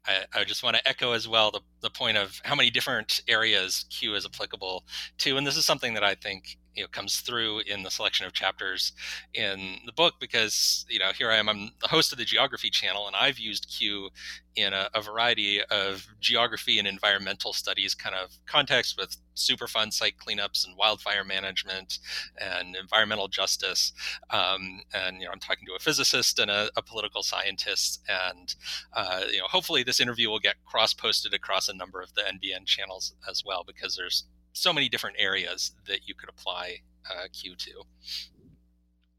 I, 0.07 0.25
I, 0.35 0.45
just 0.45 0.63
want 0.63 0.77
to 0.77 0.89
echo 0.89 1.13
as 1.13 1.27
well 1.27 1.51
the, 1.51 1.61
the 1.81 1.91
point 1.91 2.17
of 2.17 2.41
how 2.45 2.55
many 2.55 2.71
different 2.71 3.23
areas 3.29 3.85
Q 3.91 4.15
is 4.15 4.27
applicable 4.27 4.85
to. 5.19 5.37
And 5.37 5.47
this 5.47 5.57
is 5.57 5.65
something 5.65 5.95
that 5.95 6.05
I 6.05 6.15
think 6.15 6.59
you 6.77 6.83
know 6.83 6.89
comes 6.89 7.21
through 7.21 7.61
in 7.61 7.83
the 7.83 7.91
selection 7.91 8.27
of 8.27 8.33
chapters 8.33 8.93
in 9.35 9.79
the 9.87 9.93
book 9.93 10.15
because 10.21 10.87
you 10.89 10.99
know 10.99 11.11
here 11.17 11.31
I 11.31 11.37
am 11.37 11.49
I'm 11.49 11.71
the 11.81 11.89
host 11.89 12.13
of 12.13 12.19
the 12.19 12.25
geography 12.25 12.71
channel 12.71 13.07
and 13.07 13.17
I've 13.17 13.39
used 13.39 13.67
Q 13.69 14.11
in 14.55 14.73
a, 14.73 14.89
a 14.95 15.03
variety 15.03 15.63
of 15.65 16.07
geography 16.21 16.79
and 16.79 16.89
environmental 16.89 17.53
studies 17.53 17.95
kind 17.95 18.15
of 18.15 18.31
context 18.47 18.97
with 18.99 19.17
Superfund 19.37 19.93
site 19.93 20.15
cleanups 20.17 20.67
and 20.67 20.77
wildfire 20.77 21.23
management 21.23 21.99
and 22.41 22.75
environmental 22.75 23.29
justice. 23.29 23.93
Um, 24.31 24.81
and 24.95 25.21
you 25.21 25.27
know, 25.27 25.33
I'm 25.33 25.39
talking 25.39 25.67
to 25.67 25.75
a 25.75 25.79
physicist 25.79 26.39
and 26.39 26.51
a, 26.51 26.71
a 26.77 26.83
political 26.83 27.23
scientist, 27.23 28.03
and 28.09 28.55
uh, 28.95 29.23
you 29.31 29.39
know, 29.39 29.47
hopefully 29.47 29.83
this 29.83 30.01
interview 30.01 30.31
will 30.31 30.39
get 30.39 30.57
cross-posted 30.65 31.35
across 31.35 31.69
a 31.69 31.75
number 31.75 32.01
of 32.01 32.15
the 32.15 32.23
NBN 32.23 32.65
channels 32.65 33.15
as 33.29 33.45
well, 33.45 33.63
because 33.65 33.95
there's 33.95 34.25
so 34.57 34.73
many 34.73 34.89
different 34.89 35.17
areas 35.19 35.73
that 35.87 36.01
you 36.07 36.15
could 36.15 36.29
apply 36.29 36.81
uh, 37.11 37.27
Q 37.33 37.55
to. 37.57 37.83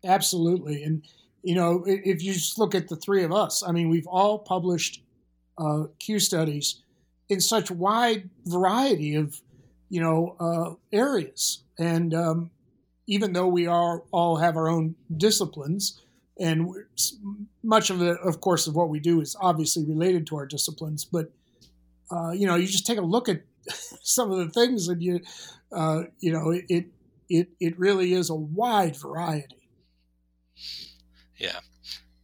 Absolutely, 0.04 0.84
and 0.84 1.06
you 1.44 1.56
know, 1.56 1.84
if 1.86 2.24
you 2.24 2.34
just 2.34 2.58
look 2.58 2.76
at 2.76 2.88
the 2.88 2.96
three 2.96 3.24
of 3.24 3.32
us, 3.32 3.64
I 3.66 3.72
mean, 3.72 3.90
we've 3.90 4.08
all 4.08 4.40
published 4.40 5.04
uh, 5.58 5.84
Q 6.00 6.20
studies 6.20 6.84
in 7.30 7.40
such 7.40 7.72
wide 7.72 8.30
variety 8.46 9.16
of 9.16 9.40
you 9.90 10.02
know 10.02 10.36
uh, 10.40 10.74
areas, 10.96 11.64
and 11.78 12.14
um, 12.14 12.52
even 13.08 13.34
though 13.34 13.48
we 13.48 13.68
are 13.68 14.04
all 14.12 14.38
have 14.38 14.58
our 14.58 14.68
own 14.68 14.96
disciplines, 15.16 16.02
and 16.40 16.70
much 17.64 17.90
of 17.90 18.02
it, 18.02 18.18
of 18.24 18.42
course, 18.42 18.68
of 18.68 18.76
what 18.76 18.90
we 18.90 19.00
do 19.00 19.22
is 19.22 19.36
obviously 19.40 19.86
related 19.86 20.28
to 20.28 20.36
our 20.36 20.46
disciplines, 20.46 21.06
but 21.06 21.32
uh, 22.12 22.32
you 22.32 22.48
know, 22.48 22.56
you 22.56 22.68
just 22.68 22.86
take 22.86 22.98
a 22.98 23.02
look 23.02 23.30
at 23.30 23.42
some 24.02 24.32
of 24.32 24.38
the 24.38 24.50
things, 24.50 24.88
and 24.88 25.02
you, 25.02 25.20
uh, 25.72 26.04
you 26.20 26.32
know, 26.32 26.52
it 26.52 26.88
it 27.30 27.50
it 27.60 27.80
really 27.80 28.14
is 28.14 28.30
a 28.30 28.36
wide 28.36 28.96
variety. 28.96 29.70
Yeah. 31.38 31.60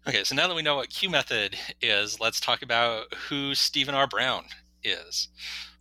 Okay, 0.07 0.23
so 0.23 0.35
now 0.35 0.47
that 0.47 0.55
we 0.55 0.61
know 0.61 0.75
what 0.75 0.89
Q 0.89 1.09
method 1.09 1.55
is, 1.81 2.19
let's 2.19 2.39
talk 2.39 2.61
about 2.61 3.13
who 3.29 3.55
Steven 3.55 3.95
R. 3.95 4.07
Brown 4.07 4.45
is. 4.83 5.29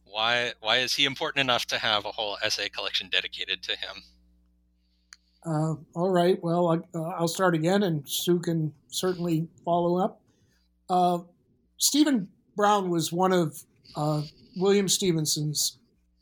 Why 0.05 0.53
why 0.61 0.79
is 0.79 0.95
he 0.95 1.05
important 1.05 1.41
enough 1.41 1.67
to 1.67 1.79
have 1.79 2.05
a 2.05 2.13
whole 2.13 2.39
essay 2.43 2.69
collection 2.69 3.09
dedicated 3.09 3.63
to 3.65 3.73
him? 3.73 4.03
Uh, 5.45 5.75
all 5.95 6.11
right. 6.11 6.43
Well, 6.43 6.85
I, 6.95 6.99
uh, 6.99 7.27
start 7.27 7.55
again, 7.55 7.83
and 7.83 8.09
Sue 8.09 8.39
can 8.39 8.73
certainly 8.89 9.49
follow 9.65 9.99
up. 9.99 10.21
Uh, 10.89 11.19
Steven 11.79 12.29
Brown 12.55 12.91
was 12.91 13.13
one 13.13 13.33
of 13.33 13.61
uh, 13.97 14.23
William 14.57 14.89
Stephenson's 14.89 15.79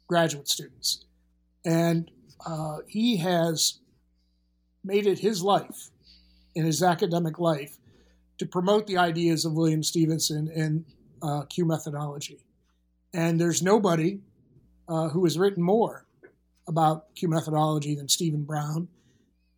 graduate 0.07 0.49
students. 0.49 1.05
And 1.65 2.11
uh, 2.45 2.79
he 2.87 3.17
has 3.19 3.81
made 4.83 5.07
it 5.07 5.19
his 5.19 5.43
life 5.43 5.91
in 6.55 6.65
his 6.65 6.83
academic 6.83 7.39
life 7.39 7.77
to 8.39 8.47
promote 8.47 8.87
the 8.87 8.97
ideas 8.97 9.45
of 9.45 9.53
William 9.53 9.83
Stephenson 9.83 10.51
and 10.55 10.85
uh, 11.23 11.43
Q 11.43 11.67
methodology. 11.67 12.45
And 13.13 13.41
there's 13.41 13.63
nobody 13.63 14.21
uh, 14.89 15.09
who 15.11 15.25
has 15.25 15.39
written 15.39 15.63
more 15.63 16.07
about 16.67 17.15
Q 17.15 17.29
methodology 17.29 17.95
than 17.95 18.09
Steven 18.09 18.45
Brown. 18.45 18.89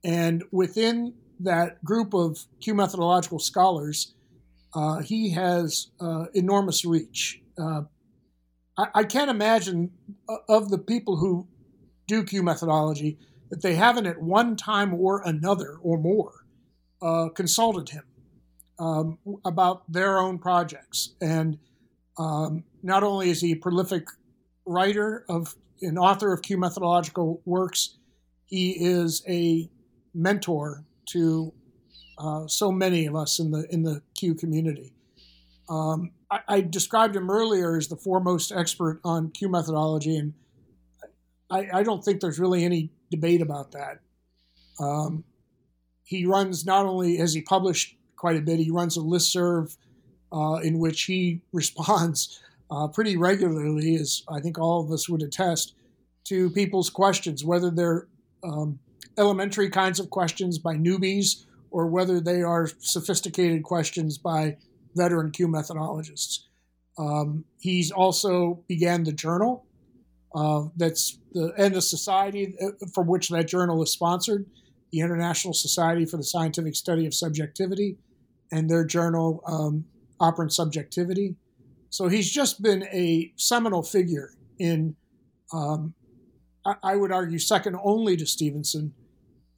And 0.04 0.42
within 0.50 1.14
that 1.40 1.82
group 1.84 2.14
of 2.14 2.44
Q 2.60 2.74
methodological 2.74 3.38
scholars, 3.38 4.14
uh, 4.74 4.98
he 4.98 5.30
has 5.30 5.88
uh, 6.00 6.26
enormous 6.34 6.84
reach. 6.84 7.40
Uh, 7.56 7.82
I, 8.78 9.04
can't 9.04 9.30
imagine 9.30 9.90
uh, 10.28 10.36
of 10.48 10.70
the 10.70 10.78
people 10.78 11.16
who 11.16 11.46
do 12.06 12.24
Q 12.24 12.42
methodology 12.42 13.18
that 13.50 13.62
they 13.62 13.74
haven't 13.74 14.06
at 14.06 14.20
one 14.20 14.56
time 14.56 14.94
or 14.94 15.22
another 15.24 15.76
or 15.82 15.98
more 15.98 16.46
uh, 17.02 17.28
consulted 17.28 17.90
him 17.90 18.04
um, 18.78 19.18
about 19.44 19.90
their 19.92 20.18
own 20.18 20.38
projects. 20.38 21.14
And 21.20 21.58
um, 22.18 22.64
not 22.82 23.02
only 23.02 23.30
is 23.30 23.40
he 23.40 23.52
a 23.52 23.56
prolific 23.56 24.06
writer 24.64 25.24
of 25.28 25.54
an 25.82 25.98
author 25.98 26.32
of 26.32 26.42
Q 26.42 26.56
methodological 26.56 27.42
works, 27.44 27.98
he 28.46 28.70
is 28.72 29.22
a 29.28 29.68
mentor 30.14 30.84
to 31.10 31.52
uh, 32.18 32.46
so 32.46 32.70
many 32.70 33.06
of 33.06 33.16
us 33.16 33.38
in 33.38 33.50
the 33.50 33.66
in 33.70 33.82
the 33.82 34.02
Q 34.16 34.34
community. 34.34 34.94
Um, 35.68 36.12
I, 36.32 36.40
I, 36.48 36.60
described 36.62 37.14
him 37.14 37.30
earlier 37.30 37.76
as 37.76 37.88
the 37.88 37.96
foremost 37.96 38.52
expert 38.52 39.00
on 39.04 39.30
Q 39.30 39.50
methodology, 39.50 40.16
and 40.16 40.32
I, 41.50 41.68
I 41.74 41.82
don't 41.82 42.02
think 42.02 42.20
there's 42.20 42.38
really 42.38 42.64
any 42.64 42.90
debate 43.10 43.42
about 43.42 43.72
that. 43.72 44.00
Um, 44.80 45.24
he 46.04 46.24
runs 46.24 46.64
not 46.64 46.86
only 46.86 47.16
has 47.18 47.34
he 47.34 47.42
published 47.42 47.96
quite 48.16 48.36
a 48.36 48.40
bit, 48.40 48.58
he 48.58 48.70
runs 48.70 48.96
a 48.96 49.00
listserv 49.00 49.76
uh, 50.32 50.60
in 50.62 50.78
which 50.78 51.02
he 51.02 51.42
responds 51.52 52.40
uh, 52.70 52.88
pretty 52.88 53.18
regularly, 53.18 53.96
as 53.96 54.22
I 54.28 54.40
think 54.40 54.58
all 54.58 54.82
of 54.82 54.90
us 54.90 55.08
would 55.08 55.22
attest, 55.22 55.74
to 56.24 56.48
people's 56.50 56.88
questions, 56.88 57.44
whether 57.44 57.70
they're 57.70 58.08
um, 58.42 58.78
elementary 59.18 59.68
kinds 59.68 60.00
of 60.00 60.08
questions 60.08 60.58
by 60.58 60.76
newbies 60.76 61.44
or 61.70 61.86
whether 61.86 62.20
they 62.20 62.42
are 62.42 62.68
sophisticated 62.78 63.62
questions 63.62 64.16
by 64.16 64.56
veteran 64.94 65.30
Q 65.30 65.48
methodologists. 65.48 66.40
Um, 66.98 67.44
he's 67.58 67.90
also 67.90 68.64
began 68.68 69.04
the 69.04 69.12
journal 69.12 69.64
uh, 70.34 70.64
that's 70.76 71.18
the 71.32 71.52
and 71.58 71.74
the 71.74 71.82
society 71.82 72.54
uh, 72.60 72.86
from 72.94 73.06
which 73.06 73.28
that 73.28 73.48
journal 73.48 73.82
is 73.82 73.92
sponsored, 73.92 74.46
the 74.90 75.00
International 75.00 75.52
Society 75.52 76.06
for 76.06 76.16
the 76.16 76.24
Scientific 76.24 76.74
Study 76.74 77.06
of 77.06 77.14
Subjectivity, 77.14 77.98
and 78.50 78.68
their 78.68 78.84
journal 78.84 79.42
um, 79.46 79.84
Operant 80.20 80.52
Subjectivity. 80.52 81.36
So 81.90 82.08
he's 82.08 82.30
just 82.30 82.62
been 82.62 82.84
a 82.84 83.32
seminal 83.36 83.82
figure 83.82 84.30
in, 84.58 84.96
um, 85.52 85.92
I, 86.64 86.76
I 86.82 86.96
would 86.96 87.12
argue, 87.12 87.38
second 87.38 87.76
only 87.82 88.16
to 88.16 88.24
Stephenson 88.24 88.94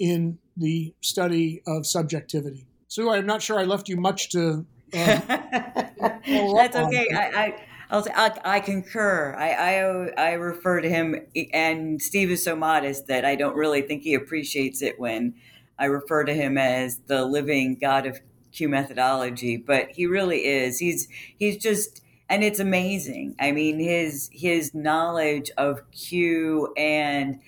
in 0.00 0.38
the 0.56 0.94
study 1.00 1.62
of 1.68 1.86
subjectivity. 1.86 2.66
Sue, 2.88 3.10
I'm 3.10 3.26
not 3.26 3.42
sure 3.42 3.58
I 3.58 3.64
left 3.64 3.88
you 3.88 3.96
much 3.96 4.30
to. 4.30 4.66
That's 4.94 6.76
okay. 6.76 7.08
I, 7.12 7.54
I, 7.90 8.02
say, 8.02 8.10
I, 8.14 8.40
I 8.44 8.60
concur. 8.60 9.34
I, 9.36 9.50
I, 9.52 10.30
I 10.30 10.32
refer 10.34 10.80
to 10.80 10.88
him, 10.88 11.16
and 11.52 12.00
Steve 12.00 12.30
is 12.30 12.44
so 12.44 12.56
modest 12.56 13.06
that 13.08 13.24
I 13.24 13.34
don't 13.34 13.56
really 13.56 13.82
think 13.82 14.02
he 14.02 14.14
appreciates 14.14 14.82
it 14.82 14.98
when 14.98 15.34
I 15.78 15.86
refer 15.86 16.24
to 16.24 16.34
him 16.34 16.56
as 16.56 16.98
the 17.06 17.24
living 17.24 17.76
God 17.80 18.06
of 18.06 18.20
Q 18.52 18.68
methodology. 18.68 19.56
But 19.56 19.90
he 19.90 20.06
really 20.06 20.44
is. 20.46 20.78
He's 20.78 21.08
he's 21.36 21.56
just, 21.56 22.02
and 22.28 22.44
it's 22.44 22.60
amazing. 22.60 23.34
I 23.40 23.52
mean, 23.52 23.80
his 23.80 24.30
his 24.32 24.74
knowledge 24.74 25.50
of 25.56 25.90
Q 25.90 26.72
and 26.76 27.40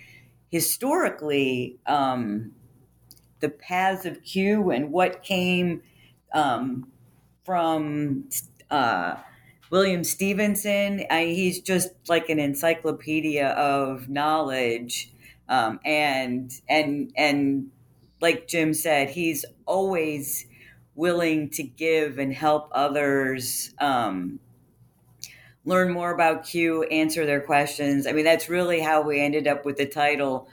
historically 0.50 1.78
um, 1.86 2.52
the 3.40 3.48
paths 3.48 4.04
of 4.04 4.22
Q 4.22 4.70
and 4.70 4.90
what 4.92 5.22
came 5.22 5.82
um, 6.32 6.88
from 7.46 8.28
uh, 8.70 9.14
William 9.70 10.04
Stephenson. 10.04 11.04
I, 11.08 11.26
he's 11.26 11.60
just 11.60 11.90
like 12.08 12.28
an 12.28 12.40
encyclopedia 12.40 13.48
of 13.50 14.08
knowledge, 14.08 15.12
um, 15.48 15.80
and 15.84 16.52
and 16.68 17.12
and 17.16 17.70
like 18.20 18.48
Jim 18.48 18.74
said, 18.74 19.10
he's 19.10 19.44
always 19.64 20.46
willing 20.94 21.50
to 21.50 21.62
give 21.62 22.18
and 22.18 22.32
help 22.32 22.68
others 22.72 23.74
um, 23.78 24.40
learn 25.64 25.92
more 25.92 26.10
about 26.12 26.46
Q, 26.46 26.84
answer 26.84 27.26
their 27.26 27.40
questions. 27.40 28.06
I 28.06 28.12
mean, 28.12 28.24
that's 28.24 28.48
really 28.48 28.80
how 28.80 29.02
we 29.02 29.20
ended 29.20 29.46
up 29.46 29.64
with 29.64 29.76
the 29.76 29.86
title 29.86 30.48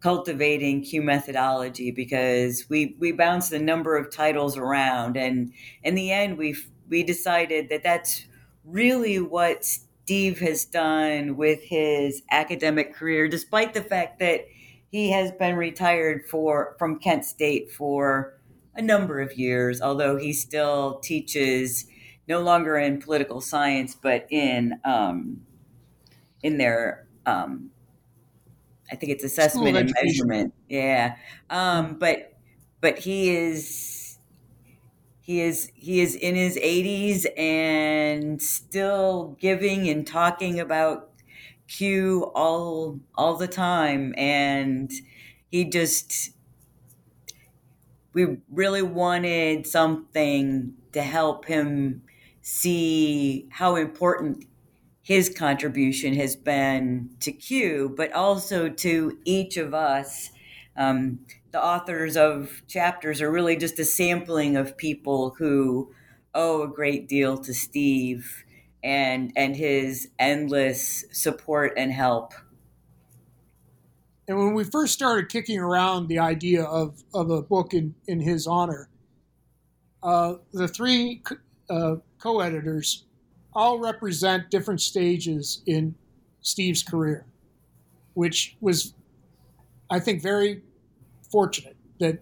cultivating 0.00 0.82
Q 0.82 1.02
methodology 1.02 1.90
because 1.90 2.66
we 2.68 2.96
we 2.98 3.12
bounced 3.12 3.52
a 3.52 3.58
number 3.58 3.96
of 3.96 4.12
titles 4.12 4.56
around. 4.56 5.16
And 5.16 5.52
in 5.82 5.94
the 5.94 6.12
end 6.12 6.38
we 6.38 6.56
we 6.88 7.02
decided 7.02 7.68
that 7.68 7.82
that's 7.82 8.26
really 8.64 9.18
what 9.18 9.64
Steve 9.64 10.38
has 10.40 10.64
done 10.64 11.36
with 11.36 11.62
his 11.62 12.22
academic 12.30 12.94
career 12.94 13.28
despite 13.28 13.74
the 13.74 13.82
fact 13.82 14.18
that 14.20 14.46
he 14.90 15.10
has 15.10 15.32
been 15.32 15.56
retired 15.56 16.26
for 16.30 16.76
from 16.78 16.98
Kent 16.98 17.24
State 17.24 17.72
for 17.72 18.38
a 18.74 18.82
number 18.82 19.20
of 19.20 19.36
years 19.36 19.80
although 19.80 20.16
he 20.16 20.32
still 20.32 20.98
teaches 21.00 21.86
no 22.28 22.40
longer 22.40 22.76
in 22.76 23.00
political 23.00 23.40
science, 23.40 23.96
but 24.00 24.26
in 24.30 24.78
um, 24.84 25.40
in 26.42 26.58
their 26.58 27.08
um, 27.26 27.70
I 28.90 28.96
think 28.96 29.12
it's 29.12 29.24
assessment 29.24 29.76
and 29.76 29.92
measurement. 30.02 30.54
Yeah, 30.68 31.16
um, 31.50 31.98
but 31.98 32.34
but 32.80 32.98
he 32.98 33.30
is 33.36 34.18
he 35.20 35.40
is 35.40 35.70
he 35.74 36.00
is 36.00 36.14
in 36.14 36.34
his 36.34 36.56
80s 36.56 37.26
and 37.36 38.40
still 38.42 39.36
giving 39.40 39.88
and 39.88 40.06
talking 40.06 40.58
about 40.60 41.10
Q 41.68 42.30
all 42.34 43.00
all 43.14 43.36
the 43.36 43.48
time, 43.48 44.14
and 44.16 44.90
he 45.50 45.64
just 45.64 46.30
we 48.12 48.38
really 48.50 48.82
wanted 48.82 49.66
something 49.66 50.74
to 50.92 51.02
help 51.02 51.44
him 51.44 52.02
see 52.40 53.48
how 53.50 53.76
important 53.76 54.44
his 55.08 55.30
contribution 55.30 56.12
has 56.12 56.36
been 56.36 57.08
to 57.18 57.32
Q, 57.32 57.94
but 57.96 58.12
also 58.12 58.68
to 58.68 59.18
each 59.24 59.56
of 59.56 59.72
us. 59.72 60.30
Um, 60.76 61.20
the 61.50 61.64
authors 61.64 62.14
of 62.14 62.60
chapters 62.68 63.22
are 63.22 63.30
really 63.30 63.56
just 63.56 63.78
a 63.78 63.86
sampling 63.86 64.54
of 64.54 64.76
people 64.76 65.34
who 65.38 65.94
owe 66.34 66.62
a 66.62 66.68
great 66.68 67.08
deal 67.08 67.38
to 67.38 67.54
Steve 67.54 68.44
and 68.84 69.32
and 69.34 69.56
his 69.56 70.10
endless 70.18 71.06
support 71.10 71.72
and 71.78 71.90
help. 71.90 72.34
And 74.28 74.36
when 74.36 74.52
we 74.52 74.62
first 74.62 74.92
started 74.92 75.30
kicking 75.30 75.58
around 75.58 76.08
the 76.08 76.18
idea 76.18 76.64
of, 76.64 77.02
of 77.14 77.30
a 77.30 77.40
book 77.40 77.72
in, 77.72 77.94
in 78.06 78.20
his 78.20 78.46
honor, 78.46 78.90
uh, 80.02 80.34
the 80.52 80.68
three 80.68 81.22
uh, 81.70 81.96
co 82.18 82.40
editors 82.40 83.06
all 83.58 83.80
represent 83.80 84.50
different 84.50 84.80
stages 84.80 85.62
in 85.66 85.92
Steve's 86.42 86.84
career, 86.84 87.26
which 88.14 88.56
was, 88.60 88.94
I 89.90 89.98
think, 89.98 90.22
very 90.22 90.62
fortunate 91.32 91.76
that, 91.98 92.20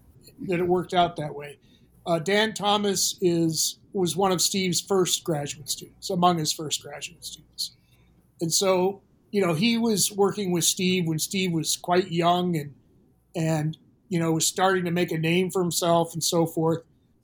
that 0.49 0.61
it 0.61 0.66
worked 0.66 0.94
out 0.94 1.14
that 1.16 1.35
way. 1.35 1.59
Uh, 2.07 2.18
Dan 2.18 2.55
Thomas 2.55 3.18
is 3.20 3.79
was 3.92 4.16
one 4.16 4.33
of 4.33 4.40
Steve's 4.40 4.81
first 4.81 5.25
graduate 5.25 5.68
students, 5.68 6.09
among 6.09 6.38
his 6.38 6.53
first 6.53 6.83
graduate 6.83 7.25
students, 7.25 7.72
and 8.40 8.53
so 8.53 9.03
you 9.31 9.44
know 9.44 9.55
he 9.55 9.77
was 9.77 10.12
working 10.12 10.53
with 10.53 10.64
Steve 10.64 11.07
when 11.07 11.18
Steve 11.18 11.53
was 11.53 11.77
quite 11.77 12.12
young 12.12 12.57
and 12.57 12.75
and 13.35 13.77
you 14.09 14.20
know 14.20 14.33
was 14.33 14.46
starting 14.46 14.85
to 14.85 14.90
make 14.90 15.11
a 15.12 15.18
name 15.18 15.51
for 15.51 15.62
himself 15.62 16.12
and 16.12 16.22
so 16.22 16.46
forth. 16.46 16.83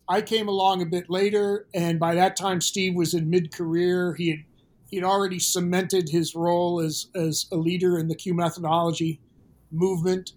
I 0.09 0.21
came 0.21 0.49
along 0.49 0.83
a 0.83 0.87
bit 0.87 1.09
later, 1.09 1.67
and 1.75 1.99
by 1.99 2.15
that 2.15 2.37
time, 2.37 2.61
Steve 2.61 2.95
was 2.95 3.15
in 3.15 3.31
mid 3.31 3.53
career. 3.53 4.15
He 4.15 4.31
had 4.31 4.39
he 4.91 4.97
had 4.97 5.05
already 5.05 5.39
cemented 5.39 6.09
his 6.11 6.35
role 6.35 6.81
as 6.81 7.09
as 7.15 7.47
a 7.53 7.57
leader 7.57 7.99
in 7.99 8.09
the 8.09 8.15
Q 8.15 8.35
methodology 8.35 9.21
movement. 9.71 10.33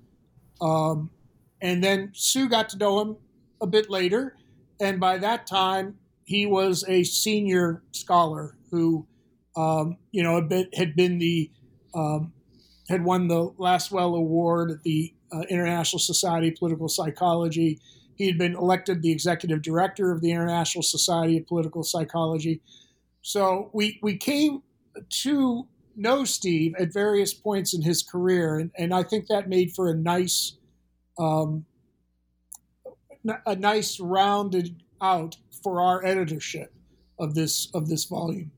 Um, 0.62 1.10
and 1.62 1.84
then 1.84 2.12
Sue 2.14 2.48
got 2.48 2.70
to 2.70 2.78
know 2.78 3.02
him 3.02 3.18
a 3.62 3.68
bit 3.68 3.90
later, 3.90 4.36
and 4.80 5.00
by 5.00 5.18
that 5.18 5.48
time, 5.48 5.98
he 6.24 6.46
was 6.46 6.84
a 6.88 7.04
senior 7.04 7.84
scholar 7.92 8.56
who, 8.72 9.06
um, 9.56 9.98
you 10.12 10.24
know, 10.24 10.36
had 10.36 10.50
been, 10.50 10.70
had 10.74 10.96
been 10.96 11.18
the 11.18 11.50
um, 11.94 12.34
had 12.90 13.04
won 13.04 13.28
the 13.28 13.50
Lasswell 13.58 14.16
Award 14.16 14.72
at 14.72 14.84
the 14.84 15.14
uh, 15.32 15.42
International 15.50 16.00
Society 16.00 16.50
of 16.50 16.56
Political 16.56 16.90
Psychology. 16.90 17.80
He 18.16 18.28
had 18.28 18.38
been 18.38 18.56
elected 18.56 19.02
the 19.02 19.12
executive 19.12 19.62
director 19.62 20.12
of 20.12 20.22
the 20.22 20.32
International 20.32 20.82
Society 20.82 21.38
of 21.38 21.48
Political 21.48 21.84
Psychology. 21.84 22.62
So 23.22 23.70
we 23.74 24.00
we 24.02 24.18
came 24.18 24.62
to 25.22 25.68
know 25.96 26.24
Steve 26.24 26.76
at 26.78 26.94
various 26.94 27.34
points 27.34 27.74
in 27.74 27.82
his 27.82 28.04
career, 28.04 28.60
and, 28.60 28.72
and 28.78 28.94
I 28.94 29.04
think 29.04 29.28
that 29.28 29.50
made 29.50 29.74
for 29.74 29.90
a 29.90 29.96
nice, 29.96 30.58
um, 31.18 31.66
a 33.46 33.56
nice 33.56 34.00
rounded 34.00 34.84
out 35.02 35.38
for 35.64 35.82
our 35.82 36.06
editorship 36.06 36.74
of 37.20 37.34
this 37.36 37.70
of 37.74 37.88
this 37.88 38.06
volume. 38.06 38.52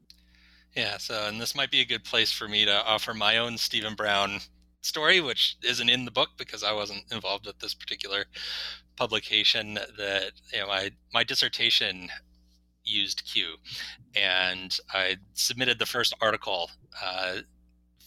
Yeah, 0.76 0.98
so 0.98 1.28
and 1.28 1.42
this 1.42 1.56
might 1.56 1.72
be 1.72 1.82
a 1.82 1.86
good 1.86 2.04
place 2.04 2.32
for 2.32 2.48
me 2.48 2.66
to 2.66 2.86
offer 2.86 3.14
my 3.14 3.38
own 3.38 3.58
Steven 3.58 3.96
Brown 3.96 4.40
story, 4.82 5.22
which 5.22 5.58
isn't 5.64 5.90
in 5.90 6.06
the 6.06 6.12
book 6.12 6.30
because 6.38 6.64
I 6.64 6.72
wasn't 6.72 7.04
involved 7.12 7.46
with 7.46 7.60
this 7.60 7.74
particular 7.74 8.26
publication. 8.98 9.76
That 9.76 10.32
you 10.54 10.60
know, 10.60 10.68
my 10.68 10.92
my 11.14 11.24
dissertation 11.24 12.10
used 12.84 13.24
Q, 13.26 13.56
and 14.16 14.78
I 14.94 15.18
submitted 15.34 15.80
the 15.80 15.86
first 15.86 16.14
article 16.22 16.72
uh, 17.04 17.38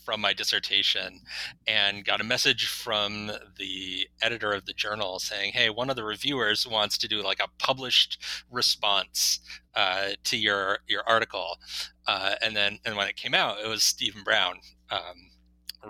from 0.05 0.21
my 0.21 0.33
dissertation 0.33 1.21
and 1.67 2.05
got 2.05 2.21
a 2.21 2.25
message 2.25 2.67
from 2.67 3.31
the 3.59 4.09
editor 4.23 4.53
of 4.53 4.67
the 4.67 4.73
journal 4.73 5.19
saying, 5.19 5.53
"Hey, 5.53 5.71
one 5.71 5.91
of 5.91 5.97
the 5.97 6.05
reviewers 6.05 6.67
wants 6.67 6.99
to 6.99 7.09
do 7.09 7.23
like 7.23 7.41
a 7.41 7.49
published 7.59 8.19
response 8.51 9.41
uh, 9.75 10.11
to 10.25 10.37
your 10.37 10.79
your 10.89 11.03
article." 11.09 11.59
Uh, 12.07 12.35
and 12.43 12.57
then, 12.57 12.79
and 12.85 12.97
when 12.97 13.09
it 13.09 13.17
came 13.17 13.35
out, 13.35 13.61
it 13.65 13.69
was 13.69 13.83
Steven 13.83 14.23
Brown. 14.25 14.61
Um, 14.91 15.31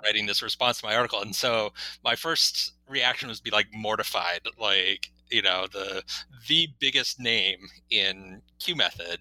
writing 0.03 0.25
this 0.25 0.41
response 0.41 0.79
to 0.79 0.85
my 0.85 0.95
article 0.95 1.21
and 1.21 1.35
so 1.35 1.73
my 2.01 2.15
first 2.15 2.71
reaction 2.91 3.29
was 3.29 3.41
be 3.41 3.51
like 3.51 3.67
mortified 3.73 4.41
like 4.59 5.11
you 5.31 5.41
know 5.41 5.67
the 5.71 6.03
the 6.47 6.67
biggest 6.79 7.19
name 7.19 7.59
in 7.89 8.41
q 8.59 8.75
method 8.75 9.19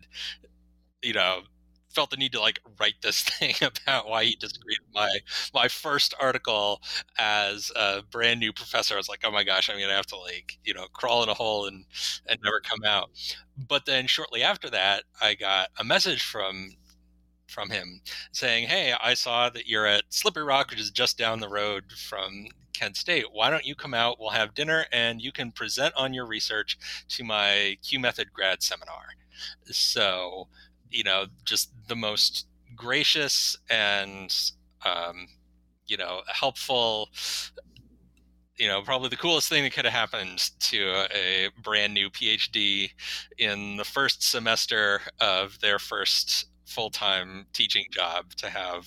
you 1.02 1.12
know 1.12 1.40
felt 1.94 2.10
the 2.10 2.16
need 2.16 2.32
to 2.32 2.40
like 2.40 2.60
write 2.78 2.94
this 3.02 3.22
thing 3.24 3.54
about 3.62 4.08
why 4.08 4.24
he 4.24 4.36
disagreed 4.36 4.78
with 4.86 4.94
my 4.94 5.10
my 5.52 5.68
first 5.68 6.14
article 6.20 6.80
as 7.18 7.70
a 7.76 8.02
brand 8.10 8.38
new 8.40 8.52
professor. 8.52 8.94
I 8.94 8.96
was 8.96 9.08
like, 9.08 9.22
oh 9.24 9.30
my 9.32 9.44
gosh, 9.44 9.68
I'm 9.68 9.80
gonna 9.80 9.94
have 9.94 10.06
to 10.06 10.16
like 10.18 10.58
you 10.64 10.74
know 10.74 10.86
crawl 10.92 11.22
in 11.22 11.28
a 11.28 11.34
hole 11.34 11.66
and 11.66 11.84
and 12.28 12.38
never 12.44 12.60
come 12.60 12.84
out. 12.84 13.10
But 13.56 13.86
then 13.86 14.06
shortly 14.06 14.42
after 14.42 14.70
that, 14.70 15.04
I 15.20 15.34
got 15.34 15.68
a 15.78 15.84
message 15.84 16.22
from 16.22 16.70
from 17.50 17.70
him 17.70 18.00
saying, 18.32 18.68
"Hey, 18.68 18.94
I 19.00 19.14
saw 19.14 19.50
that 19.50 19.66
you're 19.66 19.86
at 19.86 20.04
Slippery 20.10 20.44
Rock, 20.44 20.70
which 20.70 20.80
is 20.80 20.90
just 20.90 21.18
down 21.18 21.40
the 21.40 21.48
road 21.48 21.84
from 21.92 22.46
Kent 22.72 22.96
State. 22.96 23.26
Why 23.32 23.50
don't 23.50 23.64
you 23.66 23.74
come 23.74 23.94
out? 23.94 24.18
We'll 24.18 24.30
have 24.30 24.54
dinner, 24.54 24.86
and 24.92 25.20
you 25.20 25.32
can 25.32 25.52
present 25.52 25.94
on 25.96 26.14
your 26.14 26.26
research 26.26 26.78
to 27.08 27.24
my 27.24 27.76
Q 27.86 28.00
Method 28.00 28.32
grad 28.32 28.62
seminar." 28.62 29.14
So, 29.66 30.48
you 30.90 31.04
know, 31.04 31.26
just 31.44 31.72
the 31.88 31.96
most 31.96 32.46
gracious 32.76 33.56
and 33.68 34.34
um, 34.84 35.28
you 35.86 35.96
know 35.96 36.22
helpful 36.28 37.10
you 38.60 38.68
know, 38.68 38.82
probably 38.82 39.08
the 39.08 39.16
coolest 39.16 39.48
thing 39.48 39.62
that 39.64 39.72
could 39.72 39.86
have 39.86 39.94
happened 39.94 40.50
to 40.60 41.06
a 41.14 41.48
brand 41.62 41.94
new 41.94 42.10
PhD 42.10 42.90
in 43.38 43.78
the 43.78 43.84
first 43.84 44.22
semester 44.22 45.00
of 45.18 45.58
their 45.60 45.78
first 45.78 46.49
full 46.70 46.90
time 46.90 47.46
teaching 47.52 47.84
job 47.90 48.32
to 48.36 48.48
have 48.48 48.86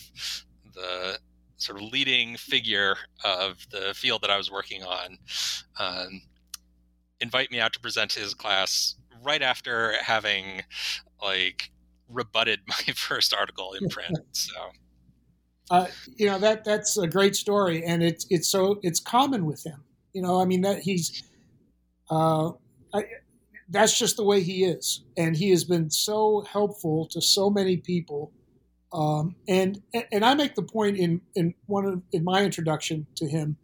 the 0.74 1.20
sort 1.58 1.80
of 1.80 1.92
leading 1.92 2.36
figure 2.36 2.96
of 3.24 3.66
the 3.72 3.94
field 3.94 4.22
that 4.22 4.30
I 4.30 4.38
was 4.38 4.52
working 4.52 4.84
on 4.84 5.18
um, 5.80 6.22
invite 7.20 7.52
me 7.52 7.60
out 7.60 7.74
to 7.74 7.80
present 7.80 8.14
his 8.14 8.34
class 8.34 8.96
right 9.24 9.42
after 9.42 9.94
having 10.02 10.62
like 11.22 11.72
rebutted 12.10 12.60
my 12.68 12.94
first 12.94 13.34
article 13.34 13.74
in 13.74 13.90
print. 13.90 14.18
So. 14.32 14.54
Uh, 15.72 15.88
you 16.18 16.26
know 16.26 16.38
that 16.38 16.66
that's 16.66 16.98
a 16.98 17.08
great 17.08 17.38
story, 17.38 17.86
and 17.86 18.04
it's 18.04 18.28
it's 18.30 18.50
so 18.50 18.80
it's 18.84 19.00
common 19.00 19.46
with 19.46 19.66
him. 19.66 19.82
You 20.12 20.22
know, 20.22 20.42
I 20.42 20.46
mean 20.46 20.60
that 20.62 20.80
he's 20.80 21.24
uh, 22.12 22.52
I, 22.94 23.06
that's 23.74 23.98
just 23.98 24.18
the 24.18 24.24
way 24.24 24.42
he 24.42 24.64
is, 24.64 25.04
and 25.18 25.36
he 25.36 25.50
has 25.50 25.64
been 25.64 25.90
so 25.90 26.46
helpful 26.48 27.08
to 27.08 27.20
so 27.20 27.50
many 27.50 27.78
people. 27.78 28.32
Um, 28.94 29.36
and 29.48 29.82
and 30.12 30.24
I 30.24 30.36
make 30.36 30.54
the 30.54 30.62
point 30.62 30.98
in 30.98 31.22
in 31.36 31.56
one 31.66 31.86
of 31.86 32.02
in 32.12 32.24
my 32.24 32.44
introduction 32.44 33.08
to 33.16 33.28
him 33.28 33.58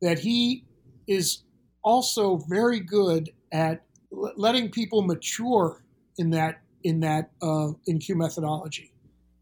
that 0.00 0.18
he 0.18 0.64
is 1.06 1.42
also 1.84 2.38
very 2.48 2.80
good 2.80 3.30
at 3.52 3.84
letting 4.10 4.70
people 4.70 5.02
mature 5.02 5.84
in 6.16 6.30
that 6.30 6.62
in 6.82 7.00
that 7.00 7.30
uh, 7.42 7.72
in 7.86 7.98
Q 7.98 8.16
methodology, 8.16 8.94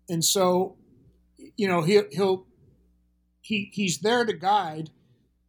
and 0.09 0.25
so 0.25 0.77
you 1.57 1.69
know 1.69 1.83
he, 1.83 2.03
he'll 2.11 2.47
he 3.43 3.71
he's 3.73 4.01
there 4.01 4.25
to 4.25 4.33
guide, 4.33 4.91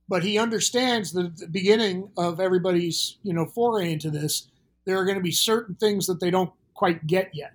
but 0.08 0.24
he 0.24 0.38
understands 0.38 1.12
the, 1.14 1.34
the 1.36 1.48
beginning 1.48 2.12
of 2.16 2.40
everybody's 2.40 3.18
you 3.24 3.34
know 3.34 3.48
foray 3.48 3.92
into 3.92 4.12
this 4.12 4.51
there 4.86 4.98
are 4.98 5.06
going 5.06 5.18
to 5.18 5.24
be 5.24 5.32
certain 5.32 5.76
things 5.76 6.08
that 6.08 6.20
they 6.20 6.32
don't 6.32 6.52
quite 6.74 7.06
get 7.08 7.32
yet, 7.34 7.54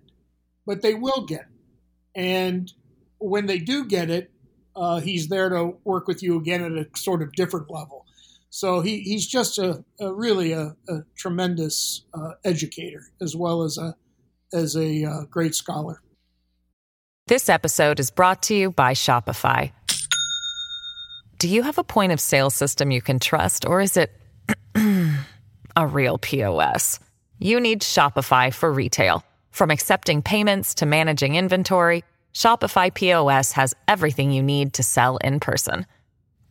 but 0.66 0.82
they 0.82 0.94
will 0.94 1.26
get. 1.26 1.46
And 2.14 2.72
when 3.18 3.46
they 3.46 3.58
do 3.58 3.84
get 3.84 4.10
it, 4.10 4.30
uh, 4.74 5.00
he's 5.00 5.28
there 5.28 5.48
to 5.48 5.76
work 5.84 6.06
with 6.06 6.22
you 6.22 6.36
again 6.36 6.62
at 6.62 6.72
a 6.72 6.86
sort 6.96 7.22
of 7.22 7.32
different 7.32 7.70
level. 7.70 8.06
So 8.50 8.80
he, 8.80 9.00
he's 9.00 9.26
just 9.26 9.58
a, 9.58 9.84
a 10.00 10.12
really 10.12 10.52
a, 10.52 10.76
a 10.88 11.00
tremendous 11.16 12.04
uh, 12.14 12.32
educator 12.44 13.02
as 13.20 13.34
well 13.34 13.62
as 13.62 13.78
a 13.78 13.94
as 14.52 14.76
a 14.76 15.04
uh, 15.04 15.24
great 15.24 15.54
scholar. 15.54 16.00
This 17.26 17.48
episode 17.48 17.98
is 17.98 18.10
brought 18.10 18.42
to 18.44 18.54
you 18.54 18.70
by 18.70 18.92
Shopify. 18.92 19.72
Do 21.38 21.48
you 21.48 21.64
have 21.64 21.76
a 21.76 21.84
point 21.84 22.12
of 22.12 22.20
sale 22.20 22.50
system 22.50 22.90
you 22.90 23.02
can 23.02 23.18
trust, 23.18 23.66
or 23.66 23.80
is 23.80 23.96
it 23.96 24.12
a 25.76 25.86
real 25.86 26.18
POS? 26.18 27.00
You 27.38 27.60
need 27.60 27.82
Shopify 27.82 28.52
for 28.52 28.72
retail. 28.72 29.22
From 29.50 29.70
accepting 29.70 30.22
payments 30.22 30.74
to 30.74 30.86
managing 30.86 31.34
inventory, 31.34 32.04
Shopify 32.34 32.92
POS 32.92 33.52
has 33.52 33.74
everything 33.88 34.30
you 34.30 34.42
need 34.42 34.74
to 34.74 34.82
sell 34.82 35.16
in 35.18 35.40
person. 35.40 35.86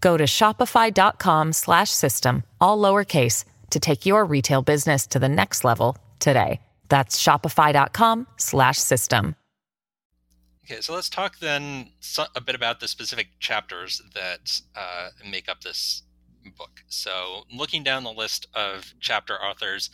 Go 0.02 0.18
to 0.18 0.26
shopify.com/system 0.26 2.44
all 2.62 2.78
lowercase 2.78 3.46
to 3.70 3.80
take 3.80 4.06
your 4.06 4.26
retail 4.26 4.62
business 4.62 5.08
to 5.08 5.20
the 5.20 5.30
next 5.30 5.64
level 5.64 5.98
today. 6.20 6.60
That's 6.90 7.22
shopify.com/system. 7.22 9.36
Okay, 10.66 10.82
so 10.82 10.96
let's 10.96 11.10
talk 11.10 11.38
then 11.38 11.92
a 12.36 12.42
bit 12.42 12.56
about 12.56 12.80
the 12.80 12.88
specific 12.88 13.28
chapters 13.40 14.02
that 14.16 14.62
uh, 14.76 15.10
make 15.30 15.48
up 15.48 15.62
this 15.62 16.02
book. 16.58 16.82
So, 16.88 17.44
looking 17.54 17.84
down 17.84 18.04
the 18.04 18.12
list 18.12 18.48
of 18.56 18.96
chapter 19.00 19.36
authors, 19.36 19.92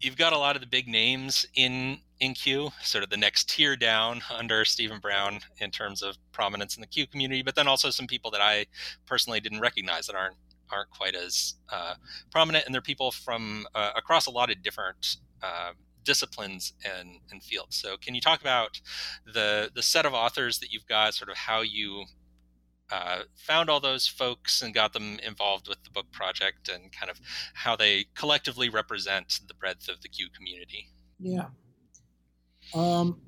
you've 0.00 0.16
got 0.16 0.32
a 0.32 0.38
lot 0.38 0.56
of 0.56 0.60
the 0.60 0.68
big 0.68 0.88
names 0.88 1.46
in 1.54 1.98
in 2.20 2.34
Q, 2.34 2.70
sort 2.82 3.04
of 3.04 3.10
the 3.10 3.16
next 3.16 3.48
tier 3.48 3.76
down 3.76 4.22
under 4.30 4.64
Stephen 4.64 4.98
Brown 4.98 5.40
in 5.58 5.70
terms 5.70 6.02
of 6.02 6.16
prominence 6.32 6.76
in 6.76 6.80
the 6.80 6.86
Q 6.86 7.06
community, 7.06 7.42
but 7.42 7.54
then 7.54 7.68
also 7.68 7.90
some 7.90 8.06
people 8.06 8.30
that 8.32 8.40
I 8.40 8.66
personally 9.06 9.40
didn't 9.40 9.60
recognize 9.60 10.06
that 10.06 10.16
aren't 10.16 10.36
aren't 10.70 10.90
quite 10.90 11.14
as 11.14 11.54
uh, 11.70 11.94
prominent, 12.30 12.66
and 12.66 12.74
they're 12.74 12.82
people 12.82 13.10
from 13.10 13.66
uh, 13.74 13.92
across 13.96 14.26
a 14.26 14.30
lot 14.30 14.50
of 14.50 14.62
different 14.62 15.16
uh, 15.42 15.70
disciplines 16.04 16.72
and, 16.84 17.20
and 17.30 17.42
fields. 17.42 17.76
So, 17.76 17.96
can 17.96 18.14
you 18.14 18.20
talk 18.20 18.40
about 18.40 18.80
the 19.26 19.70
the 19.74 19.82
set 19.82 20.06
of 20.06 20.14
authors 20.14 20.58
that 20.58 20.72
you've 20.72 20.86
got, 20.86 21.14
sort 21.14 21.30
of 21.30 21.36
how 21.36 21.62
you 21.62 22.04
uh, 22.90 23.20
found 23.34 23.68
all 23.68 23.80
those 23.80 24.06
folks 24.06 24.62
and 24.62 24.74
got 24.74 24.92
them 24.92 25.18
involved 25.26 25.68
with 25.68 25.82
the 25.84 25.90
book 25.90 26.10
project 26.10 26.68
and 26.68 26.92
kind 26.92 27.10
of 27.10 27.20
how 27.54 27.76
they 27.76 28.06
collectively 28.14 28.68
represent 28.68 29.40
the 29.46 29.54
breadth 29.54 29.88
of 29.88 30.00
the 30.00 30.08
Q 30.08 30.28
community. 30.34 30.88
Yeah. 31.18 31.46
Um, 32.74 33.20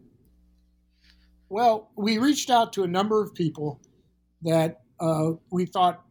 well, 1.48 1.90
we 1.96 2.18
reached 2.18 2.50
out 2.50 2.72
to 2.74 2.84
a 2.84 2.88
number 2.88 3.22
of 3.22 3.34
people 3.34 3.80
that 4.42 4.80
uh, 5.00 5.32
we 5.50 5.66
thought 5.66 6.04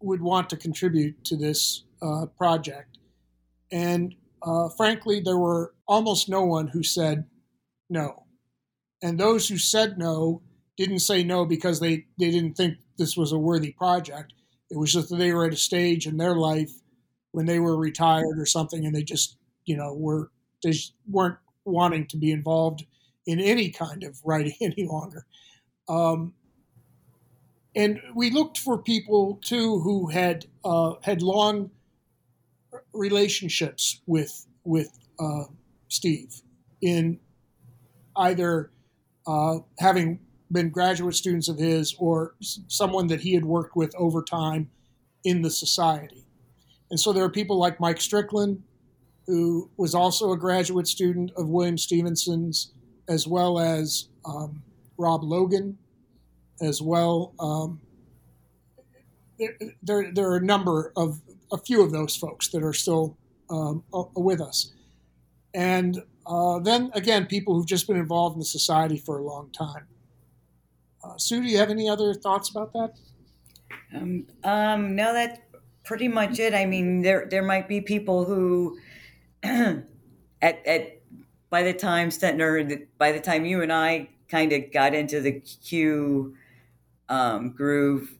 would 0.00 0.20
want 0.20 0.50
to 0.50 0.56
contribute 0.56 1.22
to 1.24 1.36
this 1.36 1.84
uh, 2.02 2.26
project. 2.36 2.98
And 3.70 4.14
uh, 4.42 4.68
frankly, 4.70 5.20
there 5.20 5.38
were 5.38 5.74
almost 5.86 6.28
no 6.28 6.42
one 6.42 6.68
who 6.68 6.82
said 6.82 7.24
no. 7.88 8.24
And 9.02 9.18
those 9.18 9.48
who 9.48 9.58
said 9.58 9.98
no 9.98 10.42
didn't 10.80 11.00
say 11.00 11.22
no 11.22 11.44
because 11.44 11.78
they, 11.78 12.06
they 12.18 12.30
didn't 12.30 12.54
think 12.54 12.78
this 12.96 13.14
was 13.14 13.32
a 13.32 13.38
worthy 13.38 13.72
project. 13.72 14.32
It 14.70 14.78
was 14.78 14.92
just 14.92 15.10
that 15.10 15.16
they 15.16 15.32
were 15.32 15.44
at 15.44 15.52
a 15.52 15.56
stage 15.56 16.06
in 16.06 16.16
their 16.16 16.34
life 16.34 16.72
when 17.32 17.44
they 17.44 17.58
were 17.58 17.76
retired 17.76 18.38
or 18.38 18.46
something, 18.46 18.86
and 18.86 18.94
they 18.94 19.02
just, 19.02 19.36
you 19.66 19.76
know, 19.76 19.92
were 19.92 20.30
they 20.64 20.72
weren't 21.08 21.36
wanting 21.64 22.06
to 22.06 22.16
be 22.16 22.32
involved 22.32 22.84
in 23.26 23.40
any 23.40 23.70
kind 23.70 24.04
of 24.04 24.18
writing 24.24 24.54
any 24.60 24.86
longer. 24.86 25.26
Um, 25.88 26.32
and 27.76 28.00
we 28.14 28.30
looked 28.30 28.58
for 28.58 28.78
people 28.78 29.38
too 29.42 29.80
who 29.80 30.08
had 30.08 30.46
uh, 30.64 30.94
had 31.02 31.20
long 31.20 31.70
relationships 32.94 34.00
with 34.06 34.46
with 34.64 34.98
uh, 35.18 35.44
Steve 35.88 36.40
in 36.80 37.20
either 38.16 38.70
uh, 39.26 39.58
having 39.78 40.20
been 40.52 40.70
graduate 40.70 41.14
students 41.14 41.48
of 41.48 41.58
his 41.58 41.94
or 41.98 42.34
someone 42.40 43.06
that 43.08 43.20
he 43.20 43.34
had 43.34 43.44
worked 43.44 43.76
with 43.76 43.94
over 43.96 44.22
time 44.22 44.70
in 45.24 45.42
the 45.42 45.50
society. 45.50 46.26
And 46.90 46.98
so 46.98 47.12
there 47.12 47.24
are 47.24 47.30
people 47.30 47.58
like 47.58 47.78
Mike 47.78 48.00
Strickland, 48.00 48.62
who 49.26 49.70
was 49.76 49.94
also 49.94 50.32
a 50.32 50.36
graduate 50.36 50.88
student 50.88 51.30
of 51.36 51.48
William 51.48 51.78
Stephenson's, 51.78 52.72
as 53.08 53.26
well 53.26 53.58
as 53.58 54.08
um, 54.24 54.62
Rob 54.96 55.22
Logan, 55.22 55.78
as 56.60 56.82
well. 56.82 57.32
Um, 57.38 57.80
there, 59.82 60.10
there, 60.12 60.28
are 60.30 60.36
a 60.36 60.44
number 60.44 60.92
of 60.96 61.20
a 61.52 61.58
few 61.58 61.82
of 61.82 61.92
those 61.92 62.16
folks 62.16 62.48
that 62.48 62.62
are 62.62 62.72
still 62.72 63.16
um, 63.48 63.82
with 64.14 64.40
us. 64.40 64.72
And 65.54 66.02
uh, 66.26 66.58
then 66.58 66.90
again, 66.94 67.26
people 67.26 67.54
who've 67.54 67.66
just 67.66 67.86
been 67.86 67.96
involved 67.96 68.34
in 68.34 68.40
the 68.40 68.44
society 68.44 68.96
for 68.96 69.18
a 69.18 69.22
long 69.22 69.50
time. 69.50 69.86
Uh, 71.02 71.16
Sue, 71.16 71.42
do 71.42 71.48
you 71.48 71.58
have 71.58 71.70
any 71.70 71.88
other 71.88 72.14
thoughts 72.14 72.50
about 72.50 72.72
that? 72.72 72.94
Um, 73.94 74.26
um, 74.44 74.94
no, 74.96 75.12
that's 75.12 75.38
pretty 75.84 76.08
much 76.08 76.38
it. 76.38 76.54
I 76.54 76.66
mean, 76.66 77.02
there 77.02 77.26
there 77.28 77.42
might 77.42 77.68
be 77.68 77.80
people 77.80 78.24
who, 78.24 78.78
at 79.42 79.84
at 80.42 81.02
by 81.48 81.62
the 81.62 81.72
time 81.72 82.10
Stentor, 82.10 82.86
by 82.98 83.12
the 83.12 83.20
time 83.20 83.44
you 83.44 83.62
and 83.62 83.72
I 83.72 84.08
kind 84.28 84.52
of 84.52 84.72
got 84.72 84.94
into 84.94 85.20
the 85.20 85.40
Q 85.40 86.36
um, 87.08 87.50
groove, 87.50 88.16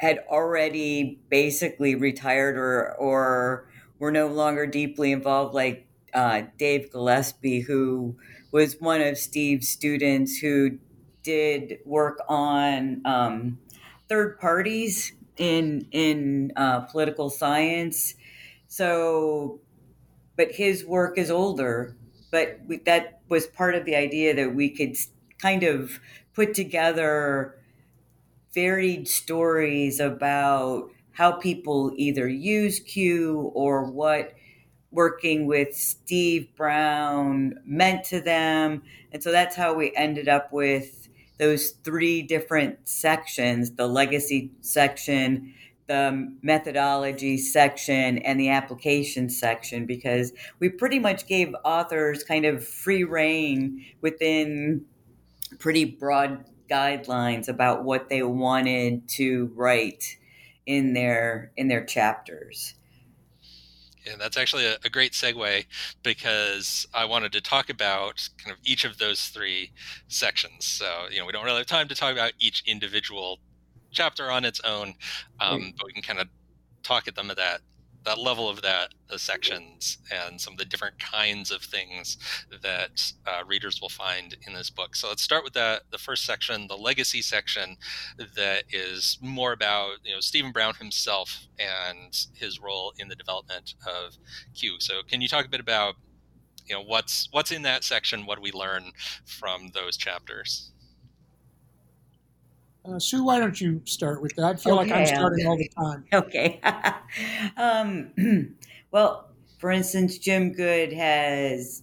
had 0.00 0.24
already 0.28 1.20
basically 1.30 1.94
retired 1.94 2.56
or 2.56 2.94
or 2.96 3.70
were 3.98 4.12
no 4.12 4.28
longer 4.28 4.66
deeply 4.66 5.12
involved, 5.12 5.54
like 5.54 5.86
uh, 6.14 6.42
Dave 6.58 6.90
Gillespie, 6.92 7.60
who 7.60 8.16
was 8.52 8.80
one 8.80 9.00
of 9.00 9.18
Steve's 9.18 9.68
students 9.68 10.38
who 10.38 10.78
did 11.28 11.78
work 11.84 12.22
on 12.26 13.02
um, 13.04 13.58
third 14.08 14.40
parties 14.40 15.12
in 15.36 15.86
in 15.90 16.52
uh, 16.56 16.80
political 16.80 17.28
science. 17.28 18.14
So, 18.66 19.60
but 20.38 20.52
his 20.52 20.86
work 20.86 21.18
is 21.18 21.30
older. 21.30 21.94
But 22.30 22.60
we, 22.66 22.78
that 22.78 23.20
was 23.28 23.46
part 23.46 23.74
of 23.74 23.84
the 23.84 23.94
idea 23.94 24.34
that 24.36 24.54
we 24.54 24.70
could 24.70 24.96
kind 25.38 25.64
of 25.64 26.00
put 26.34 26.54
together 26.54 27.58
varied 28.54 29.06
stories 29.06 30.00
about 30.00 30.90
how 31.12 31.32
people 31.32 31.92
either 31.96 32.26
use 32.26 32.80
Q 32.80 33.52
or 33.54 33.84
what 33.84 34.32
working 34.90 35.46
with 35.46 35.76
Steve 35.76 36.48
Brown 36.56 37.54
meant 37.66 38.04
to 38.04 38.22
them. 38.22 38.82
And 39.12 39.22
so 39.22 39.30
that's 39.30 39.56
how 39.56 39.74
we 39.74 39.94
ended 39.94 40.26
up 40.26 40.50
with 40.52 40.97
those 41.38 41.70
three 41.70 42.22
different 42.22 42.88
sections 42.88 43.70
the 43.72 43.86
legacy 43.86 44.52
section, 44.60 45.54
the 45.86 46.36
methodology 46.42 47.38
section, 47.38 48.18
and 48.18 48.38
the 48.38 48.50
application 48.50 49.28
section, 49.30 49.86
because 49.86 50.32
we 50.58 50.68
pretty 50.68 50.98
much 50.98 51.26
gave 51.26 51.54
authors 51.64 52.24
kind 52.24 52.44
of 52.44 52.66
free 52.66 53.04
reign 53.04 53.84
within 54.00 54.84
pretty 55.58 55.84
broad 55.84 56.44
guidelines 56.68 57.48
about 57.48 57.84
what 57.84 58.08
they 58.08 58.22
wanted 58.22 59.08
to 59.08 59.50
write 59.54 60.16
in 60.66 60.92
their 60.92 61.50
in 61.56 61.68
their 61.68 61.84
chapters. 61.84 62.74
And 64.10 64.20
that's 64.20 64.36
actually 64.36 64.66
a, 64.66 64.76
a, 64.84 64.88
great 64.88 65.12
segue 65.12 65.64
because 66.02 66.86
I 66.94 67.04
wanted 67.04 67.32
to 67.32 67.40
talk 67.40 67.70
about 67.70 68.28
kind 68.38 68.52
of 68.52 68.58
each 68.64 68.84
of 68.84 68.98
those 68.98 69.26
three 69.28 69.72
sections. 70.08 70.66
So, 70.66 71.06
you 71.10 71.18
know, 71.18 71.26
we 71.26 71.32
don't 71.32 71.44
really 71.44 71.58
have 71.58 71.66
time 71.66 71.88
to 71.88 71.94
talk 71.94 72.12
about 72.12 72.32
each 72.38 72.62
individual 72.66 73.38
chapter 73.90 74.30
on 74.30 74.44
its 74.44 74.60
own, 74.60 74.94
um, 75.40 75.60
mm. 75.60 75.76
but 75.76 75.86
we 75.86 75.92
can 75.92 76.02
kind 76.02 76.18
of 76.18 76.28
talk 76.82 77.08
at 77.08 77.14
them 77.14 77.30
at 77.30 77.36
that 77.36 77.60
that 78.04 78.18
level 78.18 78.48
of 78.48 78.62
that 78.62 78.94
the 79.08 79.18
sections 79.18 79.98
and 80.10 80.40
some 80.40 80.54
of 80.54 80.58
the 80.58 80.64
different 80.64 80.98
kinds 80.98 81.50
of 81.50 81.62
things 81.62 82.18
that 82.62 83.12
uh, 83.26 83.42
readers 83.46 83.80
will 83.80 83.88
find 83.88 84.36
in 84.46 84.52
this 84.52 84.70
book. 84.70 84.94
So 84.94 85.08
let's 85.08 85.22
start 85.22 85.44
with 85.44 85.54
that. 85.54 85.82
The 85.90 85.98
first 85.98 86.24
section, 86.24 86.66
the 86.68 86.76
legacy 86.76 87.22
section, 87.22 87.76
that 88.18 88.64
is 88.70 89.18
more 89.20 89.52
about 89.52 89.96
you 90.04 90.14
know 90.14 90.20
Stephen 90.20 90.52
Brown 90.52 90.74
himself 90.74 91.46
and 91.58 92.26
his 92.34 92.60
role 92.60 92.92
in 92.98 93.08
the 93.08 93.16
development 93.16 93.74
of 93.86 94.16
Q. 94.54 94.76
So 94.78 95.02
can 95.08 95.20
you 95.20 95.28
talk 95.28 95.46
a 95.46 95.48
bit 95.48 95.60
about 95.60 95.94
you 96.66 96.74
know 96.74 96.82
what's 96.82 97.28
what's 97.30 97.52
in 97.52 97.62
that 97.62 97.84
section? 97.84 98.26
What 98.26 98.36
do 98.36 98.42
we 98.42 98.52
learn 98.52 98.92
from 99.24 99.70
those 99.74 99.96
chapters? 99.96 100.72
Uh, 102.88 102.98
Sue, 102.98 103.24
why 103.24 103.38
don't 103.38 103.60
you 103.60 103.82
start 103.84 104.22
with 104.22 104.34
that? 104.36 104.44
I 104.44 104.56
feel 104.56 104.78
okay, 104.78 104.90
like 104.90 105.00
I'm 105.00 105.06
starting 105.06 105.46
all 105.46 105.56
the 105.56 105.68
time. 105.68 106.04
Okay. 106.12 106.60
um, 107.56 108.56
well, 108.90 109.28
for 109.58 109.70
instance, 109.70 110.18
Jim 110.18 110.52
Good 110.52 110.92
has 110.92 111.82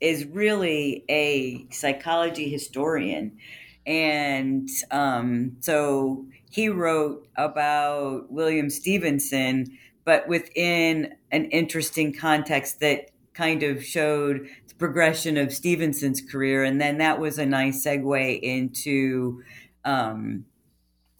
is 0.00 0.24
really 0.26 1.04
a 1.08 1.66
psychology 1.70 2.48
historian, 2.48 3.38
and 3.86 4.68
um, 4.90 5.56
so 5.60 6.26
he 6.50 6.68
wrote 6.68 7.28
about 7.36 8.32
William 8.32 8.68
Stephenson, 8.68 9.78
but 10.04 10.26
within 10.26 11.14
an 11.30 11.44
interesting 11.46 12.12
context 12.12 12.80
that 12.80 13.10
kind 13.32 13.62
of 13.62 13.84
showed 13.84 14.48
the 14.66 14.74
progression 14.74 15.36
of 15.36 15.52
Stephenson's 15.52 16.20
career, 16.20 16.64
and 16.64 16.80
then 16.80 16.98
that 16.98 17.20
was 17.20 17.38
a 17.38 17.46
nice 17.46 17.84
segue 17.84 18.40
into 18.40 19.42
um, 19.84 20.44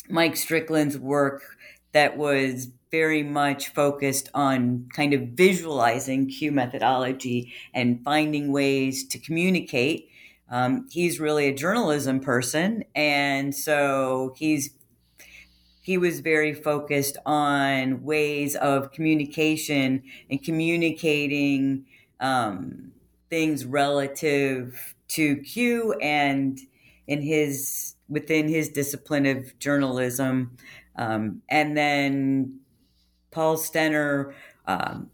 Mike 0.09 0.37
Strickland's 0.37 0.99
work 0.99 1.43
that 1.93 2.17
was 2.17 2.69
very 2.91 3.23
much 3.23 3.69
focused 3.69 4.29
on 4.35 4.89
kind 4.95 5.15
of 5.15 5.29
visualizing 5.29 6.29
Q 6.29 6.53
methodology 6.53 7.53
and 7.73 8.03
finding 8.05 8.53
ways 8.53 9.07
to 9.09 9.19
communicate. 9.19 10.09
Um, 10.51 10.87
he's 10.91 11.19
really 11.19 11.49
a 11.49 11.55
journalism 11.55 12.21
person, 12.21 12.85
and 12.95 13.55
so 13.55 14.35
he's 14.37 14.71
he 15.81 15.99
was 15.99 16.21
very 16.21 16.55
focused 16.55 17.17
on 17.27 18.05
ways 18.05 18.55
of 18.55 18.93
communication 18.93 20.03
and 20.31 20.43
communicating 20.43 21.87
um, 22.21 22.93
things 23.31 23.65
relative 23.65 24.95
to 25.09 25.37
Q 25.37 25.95
and 25.95 26.61
in 27.09 27.21
his 27.23 27.92
within 28.09 28.49
his 28.49 28.69
discipline 28.69 29.27
of 29.27 29.59
journalism. 29.59 30.57
Um, 30.97 31.43
and 31.49 31.77
then 31.77 32.61
Paul 33.31 33.57
Stenner 33.57 34.35
um, 34.67 35.11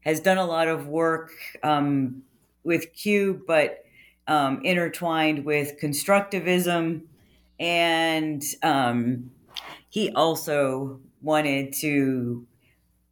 has 0.00 0.20
done 0.20 0.38
a 0.38 0.46
lot 0.46 0.68
of 0.68 0.86
work 0.86 1.30
um, 1.62 2.22
with 2.64 2.92
Q, 2.94 3.42
but 3.46 3.84
um, 4.26 4.60
intertwined 4.64 5.44
with 5.44 5.80
constructivism. 5.80 7.02
And 7.60 8.42
um, 8.62 9.30
he 9.88 10.10
also 10.10 11.00
wanted 11.22 11.72
to 11.74 12.46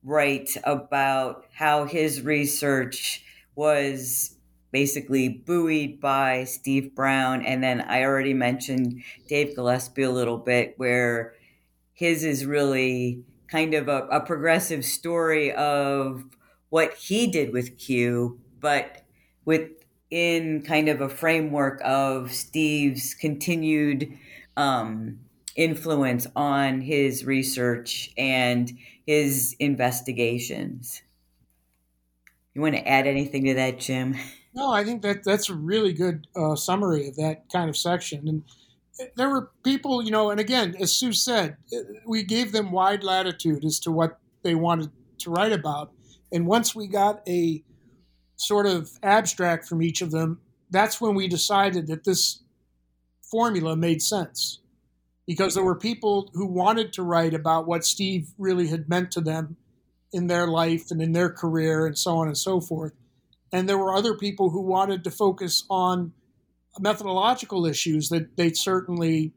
write 0.02 0.56
about 0.64 1.46
how 1.52 1.84
his 1.84 2.22
research 2.22 3.22
was 3.54 4.36
basically 4.72 5.28
buoyed 5.28 6.00
by 6.00 6.44
Steve 6.44 6.94
Brown. 6.94 7.44
And 7.44 7.62
then 7.62 7.82
I 7.82 8.02
already 8.04 8.34
mentioned 8.34 9.02
Dave 9.28 9.54
Gillespie 9.54 10.02
a 10.02 10.10
little 10.10 10.38
bit, 10.38 10.74
where 10.78 11.34
his 11.92 12.24
is 12.24 12.46
really 12.46 13.22
kind 13.48 13.74
of 13.74 13.88
a, 13.88 14.06
a 14.10 14.20
progressive 14.20 14.84
story 14.84 15.52
of 15.52 16.24
what 16.70 16.94
he 16.94 17.26
did 17.26 17.52
with 17.52 17.78
Q, 17.78 18.40
but 18.60 19.02
within 19.44 20.62
kind 20.62 20.88
of 20.88 21.02
a 21.02 21.08
framework 21.08 21.80
of 21.84 22.32
Steve's 22.32 23.14
continued 23.14 24.18
um, 24.56 25.18
influence 25.54 26.26
on 26.34 26.80
his 26.80 27.24
research 27.26 28.10
and 28.16 28.72
his 29.06 29.54
investigations. 29.58 31.02
You 32.54 32.62
want 32.62 32.74
to 32.74 32.88
add 32.88 33.06
anything 33.06 33.44
to 33.44 33.54
that, 33.54 33.78
Jim? 33.78 34.16
No, 34.54 34.70
I 34.72 34.84
think 34.84 35.02
that 35.02 35.24
that's 35.24 35.48
a 35.50 35.54
really 35.54 35.92
good 35.92 36.26
uh, 36.36 36.56
summary 36.56 37.08
of 37.08 37.16
that 37.16 37.44
kind 37.52 37.70
of 37.70 37.76
section. 37.76 38.28
And 38.28 38.44
there 39.16 39.30
were 39.30 39.50
people, 39.64 40.02
you 40.02 40.10
know, 40.10 40.30
and 40.30 40.40
again, 40.40 40.76
as 40.80 40.94
Sue 40.94 41.12
said, 41.12 41.56
uh, 41.74 41.78
we 42.06 42.22
gave 42.22 42.52
them 42.52 42.72
wide 42.72 43.04
latitude 43.04 43.64
as 43.64 43.80
to 43.80 43.92
what 43.92 44.18
they 44.44 44.54
wanted 44.54 44.90
to 45.20 45.30
write 45.30 45.52
about. 45.52 45.92
And 46.32 46.46
once 46.46 46.74
we 46.74 46.86
got 46.88 47.22
a 47.28 47.64
sort 48.36 48.66
of 48.66 48.90
abstract 49.02 49.68
from 49.68 49.82
each 49.82 50.02
of 50.02 50.10
them, 50.10 50.40
that's 50.70 51.00
when 51.00 51.14
we 51.14 51.28
decided 51.28 51.86
that 51.88 52.04
this 52.04 52.42
formula 53.22 53.76
made 53.76 54.02
sense. 54.02 54.60
because 55.26 55.54
there 55.54 55.64
were 55.64 55.76
people 55.78 56.30
who 56.34 56.46
wanted 56.46 56.92
to 56.94 57.02
write 57.02 57.34
about 57.34 57.66
what 57.66 57.84
Steve 57.84 58.30
really 58.38 58.68
had 58.68 58.88
meant 58.88 59.10
to 59.12 59.20
them 59.20 59.56
in 60.12 60.26
their 60.26 60.46
life 60.46 60.90
and 60.90 61.00
in 61.00 61.12
their 61.12 61.30
career 61.30 61.86
and 61.86 61.96
so 61.98 62.16
on 62.18 62.26
and 62.28 62.36
so 62.36 62.60
forth. 62.60 62.92
And 63.52 63.68
there 63.68 63.78
were 63.78 63.94
other 63.94 64.14
people 64.14 64.50
who 64.50 64.62
wanted 64.62 65.04
to 65.04 65.10
focus 65.10 65.64
on 65.68 66.12
methodological 66.78 67.66
issues 67.66 68.08
that 68.08 68.36
they 68.36 68.52
certainly 68.52 69.32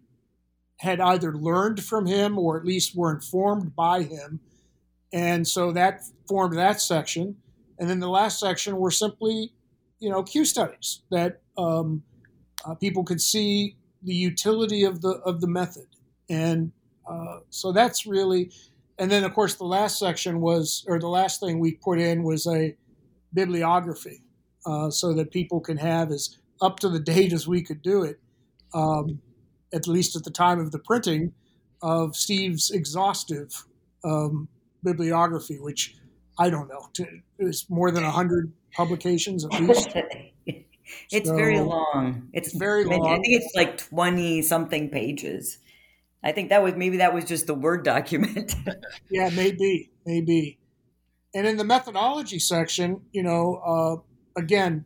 had 0.80 1.00
either 1.00 1.34
learned 1.36 1.84
from 1.84 2.06
him 2.06 2.38
or 2.38 2.58
at 2.58 2.66
least 2.66 2.96
were 2.96 3.14
informed 3.14 3.76
by 3.76 4.04
him. 4.04 4.40
And 5.12 5.48
so 5.48 5.72
that 5.74 6.02
formed 6.28 6.58
that 6.58 6.82
section. 6.82 7.38
And 7.78 7.90
then 7.90 8.00
the 8.00 8.10
last 8.10 8.40
section 8.40 8.78
were 8.78 8.92
simply, 8.92 9.54
you 10.00 10.10
know, 10.10 10.24
Q 10.24 10.46
studies 10.46 11.02
that 11.12 11.42
um, 11.58 12.04
uh, 12.66 12.76
people 12.76 13.04
could 13.04 13.22
see 13.22 13.78
the 14.04 14.14
utility 14.14 14.84
of 14.84 15.02
the 15.02 15.16
of 15.26 15.42
the 15.42 15.48
method. 15.48 15.88
And 16.30 16.72
uh, 17.10 17.40
so 17.50 17.72
that's 17.72 18.06
really, 18.06 18.52
and 18.98 19.12
then 19.12 19.24
of 19.24 19.34
course 19.34 19.56
the 19.56 19.66
last 19.66 20.00
section 20.00 20.42
was, 20.42 20.84
or 20.88 21.00
the 21.00 21.08
last 21.08 21.40
thing 21.40 21.60
we 21.60 21.74
put 21.74 22.00
in 22.00 22.24
was 22.24 22.48
a 22.48 22.76
bibliography, 23.36 24.24
uh, 24.66 24.90
so 24.90 25.14
that 25.14 25.30
people 25.30 25.60
can 25.60 25.78
have 25.78 26.12
as 26.12 26.38
up 26.62 26.80
to 26.80 26.90
the 26.90 27.00
date 27.14 27.34
as 27.34 27.48
we 27.48 27.62
could 27.62 27.82
do 27.82 28.04
it. 28.04 28.20
Um, 28.74 29.22
at 29.74 29.88
least 29.88 30.16
at 30.16 30.24
the 30.24 30.32
time 30.32 30.60
of 30.60 30.72
the 30.72 30.80
printing, 30.80 31.34
of 31.82 32.16
Steve's 32.16 32.72
exhaustive 32.72 33.66
um, 34.04 34.48
bibliography, 34.84 35.60
which 35.60 35.96
I 36.38 36.50
don't 36.50 36.68
know, 36.68 36.90
it's 37.40 37.70
more 37.70 37.92
than 37.92 38.04
100 38.04 38.52
publications 38.74 39.46
at 39.46 39.54
least. 39.62 39.90
it's 41.12 41.30
so, 41.30 41.36
very 41.36 41.60
long. 41.60 42.30
It's, 42.34 42.50
it's 42.50 42.58
very 42.58 42.86
long. 42.86 43.08
I 43.08 43.16
think 43.16 43.42
it's 43.42 43.56
like 43.56 43.78
20 43.78 44.42
something 44.42 44.90
pages. 44.90 45.60
I 46.24 46.32
think 46.32 46.50
that 46.50 46.64
was 46.64 46.76
maybe 46.76 46.98
that 46.98 47.14
was 47.14 47.26
just 47.26 47.48
the 47.48 47.54
Word 47.54 47.84
document. 47.84 48.56
yeah, 49.12 49.30
maybe, 49.30 49.92
maybe. 50.06 50.58
And 51.36 51.46
in 51.46 51.58
the 51.58 51.66
methodology 51.66 52.40
section, 52.40 53.02
you 53.12 53.22
know, 53.22 53.56
uh, 53.56 54.40
again, 54.40 54.86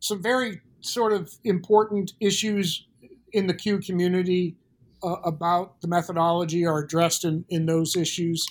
some 0.00 0.22
very 0.22 0.60
sort 0.80 1.14
of 1.14 1.32
important 1.44 2.12
issues 2.20 2.86
in 3.32 3.46
the 3.46 3.54
Q 3.54 3.78
community 3.78 4.54
uh, 5.02 5.16
about 5.24 5.80
the 5.80 5.88
methodology 5.88 6.66
are 6.66 6.78
addressed 6.78 7.24
in, 7.24 7.46
in 7.48 7.64
those 7.64 7.96
issues. 7.96 8.46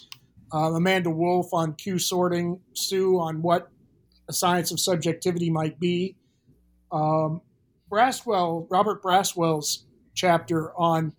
Uh, 0.52 0.74
Amanda 0.74 1.12
Wolf 1.12 1.54
on 1.54 1.74
Q 1.76 2.00
sorting, 2.00 2.60
Sue 2.74 3.20
on 3.20 3.44
what 3.44 3.70
a 4.28 4.34
science 4.34 4.72
of 4.72 4.80
subjectivity 4.80 5.52
might 5.52 5.80
be. 5.80 6.16
Um, 6.92 7.42
Braswell, 7.92 8.66
Robert 8.72 9.04
Braswell's 9.04 9.86
chapter 10.16 10.74
on 10.76 11.14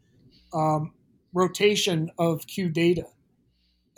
um, 0.53 0.93
rotation 1.33 2.11
of 2.19 2.45
Q 2.49 2.71
data 2.71 3.05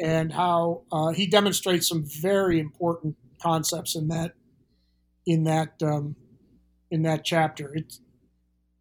and 0.00 0.32
how 0.32 0.82
uh, 0.90 1.10
he 1.10 1.26
demonstrates 1.26 1.88
some 1.88 2.04
very 2.04 2.58
important 2.58 3.16
concepts 3.42 3.94
in 3.94 4.08
that 4.08 4.34
in 5.26 5.44
that 5.44 5.74
um, 5.82 6.16
in 6.90 7.02
that 7.02 7.24
chapter. 7.24 7.72
It's 7.74 8.00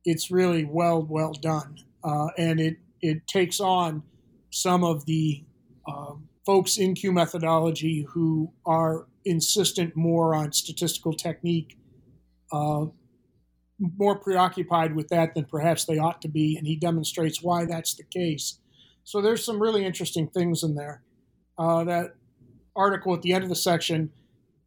it's 0.06 0.32
really 0.32 0.66
well 0.66 1.02
well 1.02 1.34
done, 1.34 1.78
uh, 2.04 2.28
and 2.38 2.60
it 2.60 2.78
it 3.02 3.28
takes 3.28 3.60
on 3.60 4.04
some 4.50 4.84
of 4.84 5.06
the 5.06 5.44
um, 5.88 6.30
folks 6.46 6.78
in 6.78 6.96
Q 6.96 7.12
methodology 7.12 8.06
who 8.10 8.52
are 8.66 9.08
insistent 9.26 9.96
more 9.96 10.34
on 10.34 10.52
statistical 10.54 11.14
technique, 11.14 11.78
uh, 12.52 12.86
more 13.98 14.18
preoccupied 14.18 14.96
with 14.96 15.10
that 15.10 15.36
than 15.36 15.46
perhaps 15.46 15.86
they 15.86 15.98
ought 15.98 16.22
to 16.22 16.30
be, 16.30 16.58
and 16.58 16.66
he 16.66 16.76
demonstrates 16.76 17.44
why 17.44 17.66
that's 17.66 17.94
the 17.96 18.04
case. 18.04 18.60
So 19.04 19.22
there's 19.22 19.44
some 19.44 19.62
really 19.62 19.86
interesting 19.86 20.28
things 20.28 20.64
in 20.64 20.76
there. 20.76 21.04
Uh, 21.60 21.84
that 21.84 22.16
article 22.76 23.14
at 23.14 23.22
the 23.22 23.34
end 23.34 23.44
of 23.44 23.50
the 23.50 23.56
section 23.56 24.10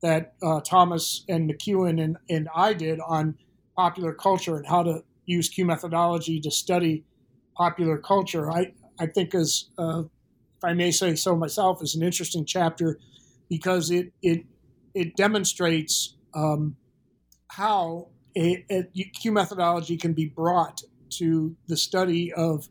that 0.03 0.35
uh, 0.43 0.61
Thomas 0.61 1.25
and 1.29 1.51
McKeown 1.51 2.03
and, 2.03 2.19
and 2.29 2.49
I 2.55 2.75
did 2.75 3.01
on 3.01 3.39
popular 3.75 4.13
culture 4.13 4.57
and 4.57 4.67
how 4.67 4.83
to 4.83 5.03
use 5.25 5.49
Q 5.49 5.65
methodology 5.65 6.39
to 6.41 6.51
study 6.51 7.05
popular 7.57 7.97
culture. 7.97 8.51
I, 8.51 8.73
I 8.99 9.07
think, 9.07 9.35
as 9.35 9.71
uh, 9.79 10.01
if 10.01 10.65
I 10.65 10.75
may 10.75 10.91
say 10.91 11.15
so 11.15 11.35
myself, 11.35 11.83
is 11.83 11.95
an 11.95 12.03
interesting 12.03 12.45
chapter 12.45 12.99
because 13.49 13.91
it 13.91 14.13
it 14.23 14.45
it 14.95 15.17
demonstrates 15.17 16.17
um, 16.35 16.77
how 17.49 18.09
a, 18.37 18.65
a 18.71 18.83
Q 18.85 19.33
methodology 19.33 19.97
can 19.97 20.13
be 20.13 20.27
brought 20.27 20.83
to 21.11 21.57
the 21.69 21.77
study 21.77 22.33
of 22.33 22.69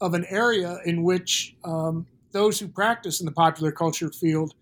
of 0.00 0.14
an 0.14 0.24
area 0.28 0.78
in 0.84 1.04
which 1.04 1.54
um, 1.64 2.06
those 2.32 2.58
who 2.58 2.68
practice 2.68 3.20
in 3.20 3.26
the 3.26 3.32
popular 3.32 3.72
culture 3.72 4.10
field, 4.10 4.54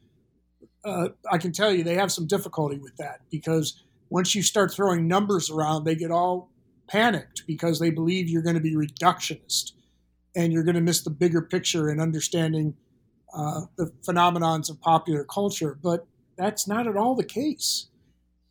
uh, 0.85 1.09
I 1.31 1.39
can 1.39 1.53
tell 1.53 1.73
you, 1.73 1.85
they 1.85 1.95
have 1.95 2.13
some 2.13 2.27
difficulty 2.27 2.79
with 2.79 2.97
that 2.97 3.21
because 3.31 3.83
once 4.09 4.35
you 4.35 4.43
start 4.43 4.73
throwing 4.73 5.07
numbers 5.07 5.51
around, 5.51 5.85
they 5.85 5.95
get 5.95 6.11
all 6.11 6.51
panicked 6.89 7.45
because 7.47 7.79
they 7.79 7.91
believe 7.91 8.29
you're 8.29 8.43
going 8.43 8.57
to 8.57 8.61
be 8.61 8.75
reductionist 8.75 9.73
and 10.35 10.53
you're 10.53 10.65
going 10.65 10.75
to 10.75 10.81
miss 10.81 11.03
the 11.03 11.11
bigger 11.11 11.43
picture 11.43 11.91
in 11.91 12.01
understanding 12.01 12.75
uh, 13.35 13.63
the 13.77 13.93
phenomenons 14.07 14.71
of 14.71 14.81
popular 14.81 15.25
culture. 15.25 15.79
But 15.81 16.07
that's 16.37 16.67
not 16.67 16.87
at 16.87 16.97
all 16.97 17.15
the 17.15 17.25
case. 17.25 17.87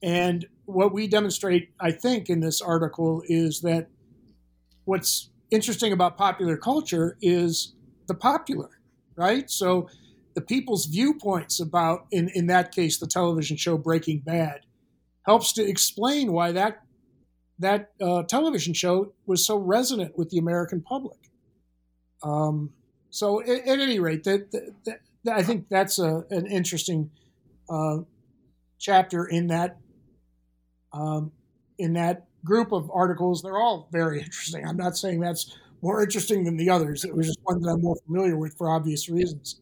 And 0.01 0.47
what 0.65 0.93
we 0.93 1.07
demonstrate, 1.07 1.71
I 1.79 1.91
think, 1.91 2.29
in 2.29 2.39
this 2.39 2.61
article 2.61 3.21
is 3.27 3.61
that 3.61 3.89
what's 4.85 5.29
interesting 5.51 5.91
about 5.91 6.17
popular 6.17 6.55
culture 6.55 7.17
is 7.21 7.73
the 8.07 8.13
popular, 8.13 8.78
right? 9.19 9.51
So 9.51 9.89
the 10.33 10.41
people's 10.41 10.85
viewpoints 10.85 11.59
about, 11.59 12.07
in, 12.11 12.29
in 12.33 12.47
that 12.47 12.71
case, 12.71 12.97
the 12.97 13.07
television 13.07 13.57
show 13.57 13.77
Breaking 13.77 14.19
Bad, 14.19 14.61
helps 15.25 15.51
to 15.53 15.67
explain 15.67 16.31
why 16.31 16.51
that 16.53 16.79
that 17.59 17.91
uh, 18.01 18.23
television 18.23 18.73
show 18.73 19.11
was 19.25 19.45
so 19.45 19.57
resonant 19.57 20.17
with 20.17 20.29
the 20.29 20.37
American 20.37 20.81
public. 20.81 21.19
Um, 22.23 22.71
so, 23.09 23.41
at, 23.41 23.67
at, 23.67 23.79
any 23.79 23.99
rate, 23.99 24.23
that, 24.23 24.49
that, 24.85 25.01
that, 25.25 25.37
I 25.37 25.43
think 25.43 25.67
that's 25.67 25.99
a, 25.99 26.23
an 26.29 26.47
interesting 26.47 27.11
uh, 27.69 27.97
chapter 28.79 29.25
in 29.25 29.47
that 29.47 29.77
um, 30.93 31.33
in 31.77 31.93
that 31.93 32.27
group 32.45 32.71
of 32.71 32.89
articles. 32.93 33.41
They're 33.41 33.57
all 33.57 33.89
very 33.91 34.19
interesting. 34.23 34.65
I'm 34.65 34.77
not 34.77 34.95
saying 34.95 35.19
that's 35.19 35.53
more 35.81 36.01
interesting 36.01 36.43
than 36.43 36.57
the 36.57 36.69
others. 36.69 37.03
It 37.03 37.15
was 37.15 37.27
just 37.27 37.39
one 37.43 37.61
that 37.61 37.69
I'm 37.69 37.81
more 37.81 37.97
familiar 38.05 38.37
with 38.37 38.57
for 38.57 38.69
obvious 38.69 39.09
reasons. 39.09 39.61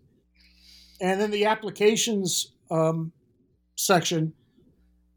And 0.99 1.21
then 1.21 1.31
the 1.31 1.45
applications 1.45 2.53
um, 2.71 3.11
section 3.75 4.33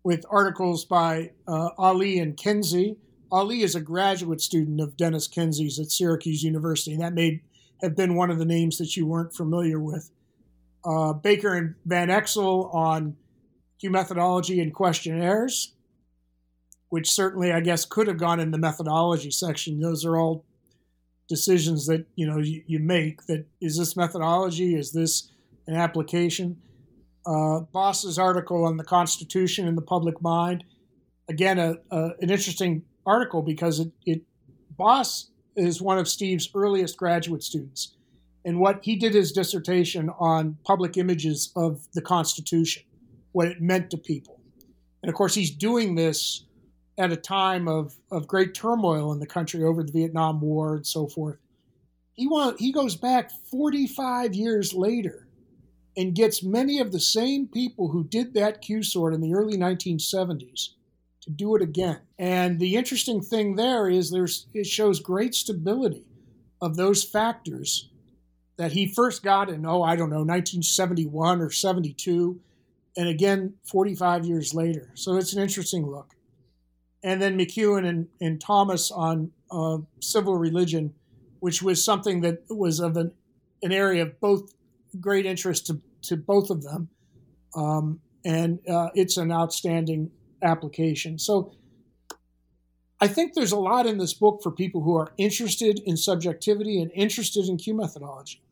with 0.02 0.24
articles 0.30 0.84
by 0.84 1.32
uh, 1.46 1.70
Ali 1.78 2.18
and 2.18 2.36
Kinsey. 2.36 2.96
Ali 3.32 3.62
is 3.62 3.74
a 3.74 3.80
graduate 3.80 4.40
student 4.40 4.80
of 4.80 4.96
Dennis 4.96 5.28
Kinsey's 5.28 5.78
at 5.78 5.90
Syracuse 5.90 6.42
University, 6.42 6.92
and 6.92 7.02
that 7.02 7.14
may 7.14 7.42
have 7.82 7.96
been 7.96 8.14
one 8.14 8.30
of 8.30 8.38
the 8.38 8.44
names 8.44 8.78
that 8.78 8.96
you 8.96 9.06
weren't 9.06 9.34
familiar 9.34 9.78
with. 9.78 10.10
Uh, 10.84 11.12
Baker 11.12 11.54
and 11.54 11.74
Van 11.84 12.08
Exel 12.08 12.74
on 12.74 13.16
Q 13.78 13.90
methodology 13.90 14.60
and 14.60 14.74
questionnaires, 14.74 15.74
which 16.88 17.10
certainly, 17.10 17.52
I 17.52 17.60
guess, 17.60 17.84
could 17.84 18.06
have 18.08 18.18
gone 18.18 18.40
in 18.40 18.50
the 18.50 18.58
methodology 18.58 19.30
section. 19.30 19.80
Those 19.80 20.04
are 20.04 20.18
all 20.18 20.44
decisions 21.30 21.86
that 21.86 22.04
you 22.16 22.26
know 22.26 22.38
you, 22.38 22.62
you 22.66 22.78
make. 22.78 23.24
That 23.26 23.46
is 23.62 23.78
this 23.78 23.96
methodology? 23.96 24.74
Is 24.74 24.92
this 24.92 25.30
an 25.66 25.76
application? 25.76 26.58
uh, 27.26 27.60
Boss's 27.60 28.18
article 28.18 28.64
on 28.64 28.76
the 28.76 28.84
Constitution 28.84 29.66
in 29.66 29.74
the 29.74 29.82
public 29.82 30.20
mind. 30.22 30.64
Again, 31.28 31.58
a, 31.58 31.76
a, 31.90 32.10
an 32.20 32.30
interesting 32.30 32.82
article 33.06 33.42
because 33.42 33.80
it, 33.80 33.92
it 34.04 34.22
Boss 34.76 35.30
is 35.56 35.82
one 35.82 35.98
of 35.98 36.08
Steve's 36.08 36.48
earliest 36.54 36.96
graduate 36.96 37.42
students, 37.42 37.96
and 38.44 38.58
what 38.58 38.80
he 38.82 38.96
did 38.96 39.14
his 39.14 39.32
dissertation 39.32 40.10
on 40.18 40.56
public 40.64 40.96
images 40.96 41.52
of 41.54 41.86
the 41.92 42.00
Constitution, 42.00 42.82
what 43.32 43.48
it 43.48 43.60
meant 43.60 43.90
to 43.90 43.98
people, 43.98 44.40
and 45.02 45.10
of 45.10 45.14
course 45.14 45.34
he's 45.34 45.50
doing 45.50 45.94
this 45.94 46.46
at 47.00 47.10
a 47.10 47.16
time 47.16 47.66
of, 47.66 47.96
of 48.10 48.28
great 48.28 48.52
turmoil 48.52 49.10
in 49.10 49.20
the 49.20 49.26
country 49.26 49.64
over 49.64 49.82
the 49.82 49.90
Vietnam 49.90 50.38
War 50.38 50.76
and 50.76 50.86
so 50.86 51.08
forth. 51.08 51.38
He 52.12 52.26
want, 52.26 52.60
he 52.60 52.72
goes 52.72 52.94
back 52.94 53.30
45 53.50 54.34
years 54.34 54.74
later 54.74 55.26
and 55.96 56.14
gets 56.14 56.42
many 56.42 56.78
of 56.78 56.92
the 56.92 57.00
same 57.00 57.48
people 57.48 57.88
who 57.88 58.04
did 58.04 58.34
that 58.34 58.60
Q 58.60 58.82
sort 58.82 59.14
in 59.14 59.22
the 59.22 59.32
early 59.32 59.56
1970s 59.56 60.74
to 61.22 61.30
do 61.30 61.56
it 61.56 61.62
again. 61.62 62.00
And 62.18 62.60
the 62.60 62.76
interesting 62.76 63.22
thing 63.22 63.56
there 63.56 63.88
is 63.88 64.10
there's 64.10 64.46
it 64.52 64.66
shows 64.66 65.00
great 65.00 65.34
stability 65.34 66.04
of 66.60 66.76
those 66.76 67.02
factors 67.02 67.88
that 68.58 68.72
he 68.72 68.86
first 68.86 69.22
got 69.22 69.48
in 69.48 69.64
oh 69.64 69.82
I 69.82 69.96
don't 69.96 70.10
know 70.10 70.16
1971 70.16 71.40
or 71.40 71.50
72 71.50 72.40
and 72.96 73.08
again 73.08 73.54
45 73.64 74.26
years 74.26 74.52
later. 74.52 74.90
So 74.94 75.16
it's 75.16 75.32
an 75.32 75.42
interesting 75.42 75.86
look. 75.86 76.14
And 77.02 77.20
then 77.20 77.38
McKeown 77.38 77.86
and, 77.86 78.08
and 78.20 78.40
Thomas 78.40 78.90
on 78.90 79.32
uh, 79.50 79.78
civil 80.00 80.36
religion 80.36 80.94
which 81.40 81.62
was 81.62 81.82
something 81.82 82.20
that 82.20 82.44
was 82.48 82.78
of 82.78 82.96
an, 82.96 83.12
an 83.62 83.72
area 83.72 84.02
of 84.02 84.20
both 84.20 84.54
great 85.00 85.26
interest 85.26 85.66
to, 85.66 85.80
to 86.02 86.16
both 86.16 86.50
of 86.50 86.62
them. 86.62 86.88
Um, 87.56 88.00
and 88.24 88.60
uh, 88.68 88.90
it's 88.94 89.16
an 89.16 89.32
outstanding 89.32 90.10
application. 90.42 91.18
So 91.18 91.54
I 93.00 93.08
think 93.08 93.34
there's 93.34 93.52
a 93.52 93.58
lot 93.58 93.86
in 93.86 93.98
this 93.98 94.12
book 94.12 94.40
for 94.42 94.50
people 94.50 94.82
who 94.82 94.96
are 94.96 95.12
interested 95.16 95.80
in 95.84 95.96
subjectivity 95.96 96.80
and 96.80 96.90
interested 96.94 97.48
in 97.48 97.56
Q 97.56 97.74
methodology. 97.74 98.42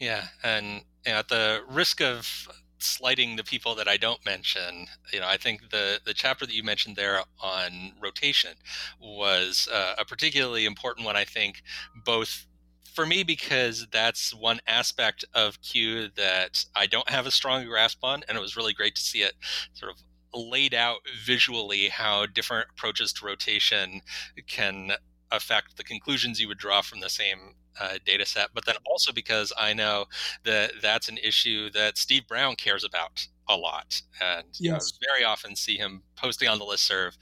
Yeah, 0.00 0.24
and 0.42 0.82
at 1.06 1.28
the 1.28 1.60
risk 1.68 2.00
of 2.00 2.48
slighting 2.84 3.36
the 3.36 3.44
people 3.44 3.74
that 3.76 3.88
I 3.88 3.96
don't 3.96 4.24
mention, 4.24 4.86
you 5.12 5.20
know, 5.20 5.28
I 5.28 5.36
think 5.36 5.70
the 5.70 6.00
the 6.04 6.14
chapter 6.14 6.46
that 6.46 6.54
you 6.54 6.62
mentioned 6.62 6.96
there 6.96 7.20
on 7.40 7.92
rotation 8.00 8.52
was 9.00 9.68
uh, 9.72 9.94
a 9.98 10.04
particularly 10.04 10.64
important 10.64 11.06
one. 11.06 11.16
I 11.16 11.24
think 11.24 11.62
both 12.04 12.46
for 12.94 13.04
me 13.06 13.24
because 13.24 13.86
that's 13.90 14.32
one 14.34 14.60
aspect 14.66 15.24
of 15.34 15.60
Q 15.62 16.08
that 16.16 16.64
I 16.76 16.86
don't 16.86 17.10
have 17.10 17.26
a 17.26 17.30
strong 17.30 17.66
grasp 17.66 17.98
on, 18.02 18.22
and 18.28 18.38
it 18.38 18.40
was 18.40 18.56
really 18.56 18.72
great 18.72 18.94
to 18.94 19.02
see 19.02 19.22
it 19.22 19.34
sort 19.74 19.90
of 19.92 19.98
laid 20.32 20.74
out 20.74 20.98
visually 21.24 21.88
how 21.88 22.26
different 22.26 22.68
approaches 22.70 23.12
to 23.14 23.26
rotation 23.26 24.00
can 24.48 24.92
affect 25.36 25.76
the 25.76 25.84
conclusions 25.84 26.40
you 26.40 26.48
would 26.48 26.58
draw 26.58 26.82
from 26.82 27.00
the 27.00 27.08
same 27.08 27.54
uh, 27.80 27.98
data 28.04 28.24
set, 28.24 28.50
but 28.54 28.64
then 28.64 28.76
also 28.86 29.12
because 29.12 29.52
I 29.58 29.72
know 29.72 30.06
that 30.44 30.72
that's 30.80 31.08
an 31.08 31.18
issue 31.18 31.70
that 31.70 31.98
Steve 31.98 32.26
Brown 32.28 32.56
cares 32.56 32.84
about 32.84 33.26
a 33.48 33.56
lot. 33.56 34.00
And 34.22 34.46
you 34.58 34.70
know, 34.70 34.78
very 35.12 35.24
often 35.24 35.56
see 35.56 35.76
him 35.76 36.02
posting 36.16 36.48
on 36.48 36.58
the 36.58 36.64
listserv 36.64 37.16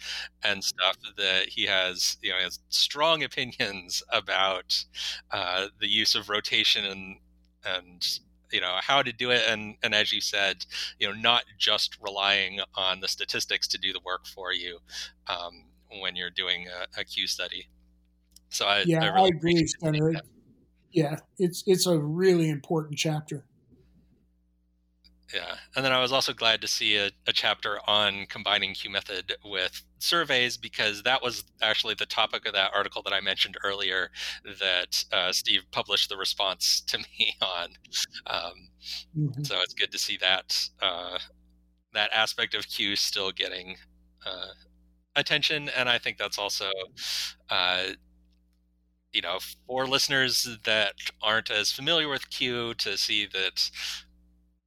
and 0.45 0.63
stuff 0.63 0.97
that 1.17 1.49
he 1.49 1.65
has, 1.67 2.17
you 2.23 2.31
know, 2.31 2.39
has 2.39 2.61
strong 2.69 3.23
opinions 3.25 4.03
about 4.11 4.85
uh, 5.31 5.69
the 5.81 5.89
use 5.89 6.15
of 6.15 6.29
rotation 6.29 6.85
and 6.85 7.17
and 7.65 8.19
you 8.53 8.61
know 8.61 8.77
how 8.81 9.03
to 9.03 9.13
do 9.13 9.31
it 9.31 9.43
and 9.49 9.77
and 9.83 9.95
as 9.95 10.13
you 10.13 10.21
said 10.21 10.67
you 10.99 11.09
know 11.09 11.15
not 11.15 11.45
just 11.59 11.97
relying 12.03 12.61
on 12.75 13.01
the 13.01 13.09
statistics 13.09 13.67
to 13.69 13.79
do 13.79 13.93
the 13.93 14.01
work 14.05 14.27
for 14.27 14.53
you 14.53 14.79
um, 15.29 15.65
when 16.01 16.17
you're 16.17 16.29
doing 16.29 16.67
a, 16.69 17.01
a 17.01 17.05
Q 17.05 17.27
study 17.27 17.69
so 18.53 18.67
i 18.67 18.83
yeah 18.87 19.05
i, 19.05 19.29
really 19.43 19.67
I 19.83 19.89
agree 19.89 20.17
yeah 20.93 21.17
it's 21.39 21.65
it's 21.67 21.87
a 21.87 21.99
really 21.99 22.49
important 22.49 22.99
chapter 22.99 23.45
yeah. 25.33 25.57
And 25.75 25.85
then 25.85 25.93
I 25.93 26.01
was 26.01 26.13
also 26.13 26.33
glad 26.33 26.61
to 26.61 26.69
see 26.69 26.97
a, 26.97 27.11
a, 27.27 27.33
chapter 27.33 27.79
on 27.87 28.27
combining 28.29 28.75
Q 28.75 28.91
method 28.91 29.35
with 29.45 29.83
surveys 29.99 30.57
because 30.57 31.03
that 31.05 31.23
was 31.23 31.45
actually 31.63 31.95
the 31.95 32.07
topic 32.07 32.47
of 32.47 32.53
that 32.53 32.73
article 32.75 33.03
that 33.03 33.13
I 33.13 33.21
mentioned 33.21 33.57
earlier 33.65 34.11
that 34.45 35.05
uh, 35.13 35.33
Steve 35.33 35.63
published 35.71 36.11
the 36.11 36.17
response 36.17 36.81
to 36.89 36.99
me 36.99 37.35
on. 37.41 37.69
Um, 38.27 38.53
mm-hmm. 39.17 39.43
So 39.45 39.57
it's 39.63 39.75
good 39.75 39.93
to 39.93 39.99
see 39.99 40.19
that 40.19 40.69
uh, 40.81 41.19
that 41.95 42.11
aspect 42.13 42.55
of 42.55 42.67
Q 42.69 42.97
still 42.97 43.33
getting 43.33 43.77
uh, 44.27 44.49
attention. 45.17 45.71
And 45.71 45.89
I 45.89 45.99
think 45.99 46.19
that's 46.19 46.39
also 46.39 46.71
uh, 47.49 47.85
you 49.13 49.21
know, 49.21 49.39
for 49.67 49.87
listeners 49.87 50.59
that 50.65 50.95
aren't 51.23 51.51
as 51.51 51.71
familiar 51.71 52.09
with 52.09 52.31
Q, 52.31 52.75
to 52.75 52.97
see 52.97 53.27
that 53.27 53.71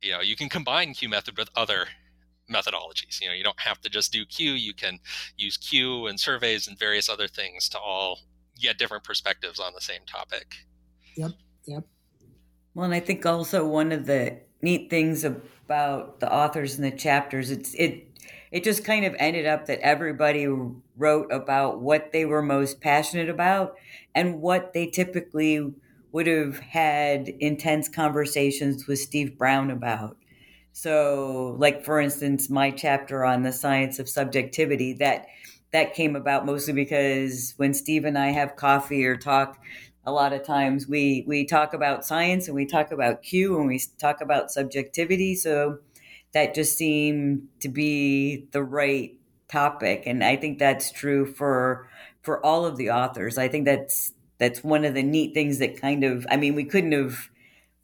you 0.01 0.11
know 0.11 0.21
you 0.21 0.35
can 0.35 0.49
combine 0.49 0.93
q 0.93 1.09
method 1.09 1.37
with 1.37 1.49
other 1.55 1.87
methodologies. 2.51 3.19
You 3.19 3.27
know 3.27 3.33
you 3.33 3.43
don't 3.43 3.59
have 3.59 3.81
to 3.81 3.89
just 3.89 4.13
do 4.13 4.25
q 4.25 4.51
you 4.51 4.73
can 4.73 4.99
use 5.35 5.57
q 5.57 6.05
and 6.05 6.19
surveys 6.19 6.67
and 6.67 6.77
various 6.77 7.09
other 7.09 7.27
things 7.27 7.67
to 7.69 7.79
all 7.79 8.19
get 8.61 8.77
different 8.77 9.03
perspectives 9.03 9.59
on 9.59 9.73
the 9.73 9.81
same 9.81 10.01
topic. 10.05 10.53
Yep 11.17 11.31
yep. 11.65 11.83
Well 12.75 12.85
and 12.85 12.93
i 12.93 12.99
think 12.99 13.25
also 13.25 13.67
one 13.67 13.91
of 13.91 14.05
the 14.05 14.39
neat 14.61 14.89
things 14.89 15.23
about 15.23 16.19
the 16.19 16.31
authors 16.31 16.75
and 16.75 16.83
the 16.83 16.95
chapters 16.95 17.49
it's 17.49 17.73
it 17.73 18.14
it 18.51 18.63
just 18.63 18.85
kind 18.85 19.05
of 19.05 19.15
ended 19.19 19.45
up 19.45 19.65
that 19.65 19.79
everybody 19.79 20.47
wrote 20.97 21.31
about 21.31 21.81
what 21.81 22.11
they 22.11 22.25
were 22.25 22.41
most 22.41 22.81
passionate 22.81 23.29
about 23.29 23.75
and 24.13 24.41
what 24.41 24.73
they 24.73 24.87
typically 24.87 25.73
would 26.11 26.27
have 26.27 26.59
had 26.59 27.27
intense 27.39 27.89
conversations 27.89 28.87
with 28.87 28.99
Steve 28.99 29.37
Brown 29.37 29.69
about. 29.69 30.17
So, 30.71 31.55
like 31.59 31.83
for 31.83 31.99
instance, 31.99 32.49
my 32.49 32.71
chapter 32.71 33.25
on 33.25 33.43
the 33.43 33.51
science 33.51 33.99
of 33.99 34.09
subjectivity 34.09 34.93
that 34.93 35.27
that 35.71 35.93
came 35.93 36.15
about 36.15 36.45
mostly 36.45 36.73
because 36.73 37.53
when 37.57 37.73
Steve 37.73 38.05
and 38.05 38.17
I 38.17 38.27
have 38.27 38.55
coffee 38.55 39.05
or 39.05 39.17
talk, 39.17 39.57
a 40.05 40.11
lot 40.11 40.33
of 40.33 40.43
times 40.45 40.87
we 40.87 41.25
we 41.27 41.45
talk 41.45 41.73
about 41.73 42.05
science 42.05 42.47
and 42.47 42.55
we 42.55 42.65
talk 42.65 42.91
about 42.91 43.23
Q 43.23 43.57
and 43.57 43.67
we 43.67 43.81
talk 43.99 44.21
about 44.21 44.51
subjectivity. 44.51 45.35
So 45.35 45.79
that 46.35 46.53
just 46.53 46.77
seemed 46.77 47.47
to 47.61 47.69
be 47.69 48.47
the 48.51 48.61
right 48.61 49.17
topic, 49.47 50.03
and 50.05 50.23
I 50.23 50.35
think 50.35 50.59
that's 50.59 50.91
true 50.91 51.25
for 51.25 51.89
for 52.21 52.45
all 52.45 52.65
of 52.65 52.77
the 52.77 52.91
authors. 52.91 53.39
I 53.39 53.47
think 53.47 53.65
that's 53.65 54.13
that's 54.37 54.63
one 54.63 54.85
of 54.85 54.93
the 54.93 55.03
neat 55.03 55.33
things 55.33 55.59
that 55.59 55.79
kind 55.79 56.03
of 56.03 56.25
i 56.29 56.37
mean 56.37 56.55
we 56.55 56.65
couldn't 56.65 56.91
have 56.91 57.29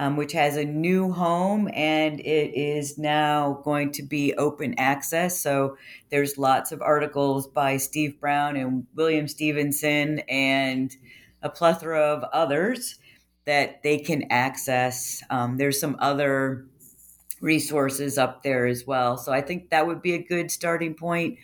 um, 0.00 0.16
which 0.16 0.32
has 0.32 0.56
a 0.56 0.64
new 0.64 1.12
home 1.12 1.68
and 1.74 2.20
it 2.20 2.54
is 2.58 2.96
now 2.96 3.60
going 3.64 3.92
to 3.92 4.02
be 4.02 4.32
open 4.36 4.74
access. 4.78 5.38
So 5.38 5.76
there's 6.08 6.38
lots 6.38 6.72
of 6.72 6.80
articles 6.80 7.46
by 7.46 7.76
Steve 7.76 8.18
Brown 8.18 8.56
and 8.56 8.86
William 8.94 9.28
Stephenson 9.28 10.20
and 10.20 10.96
a 11.42 11.50
plethora 11.50 12.00
of 12.00 12.24
others 12.32 12.98
that 13.44 13.82
they 13.82 13.98
can 13.98 14.24
access. 14.30 15.22
Um, 15.28 15.58
there's 15.58 15.78
some 15.78 15.96
other 15.98 16.64
resources 17.42 18.16
up 18.16 18.42
there 18.42 18.66
as 18.66 18.86
well. 18.86 19.18
So 19.18 19.32
I 19.32 19.42
think 19.42 19.68
that 19.68 19.86
would 19.86 20.00
be 20.00 20.14
a 20.14 20.22
good 20.22 20.50
starting 20.50 20.94
point. 20.94 21.36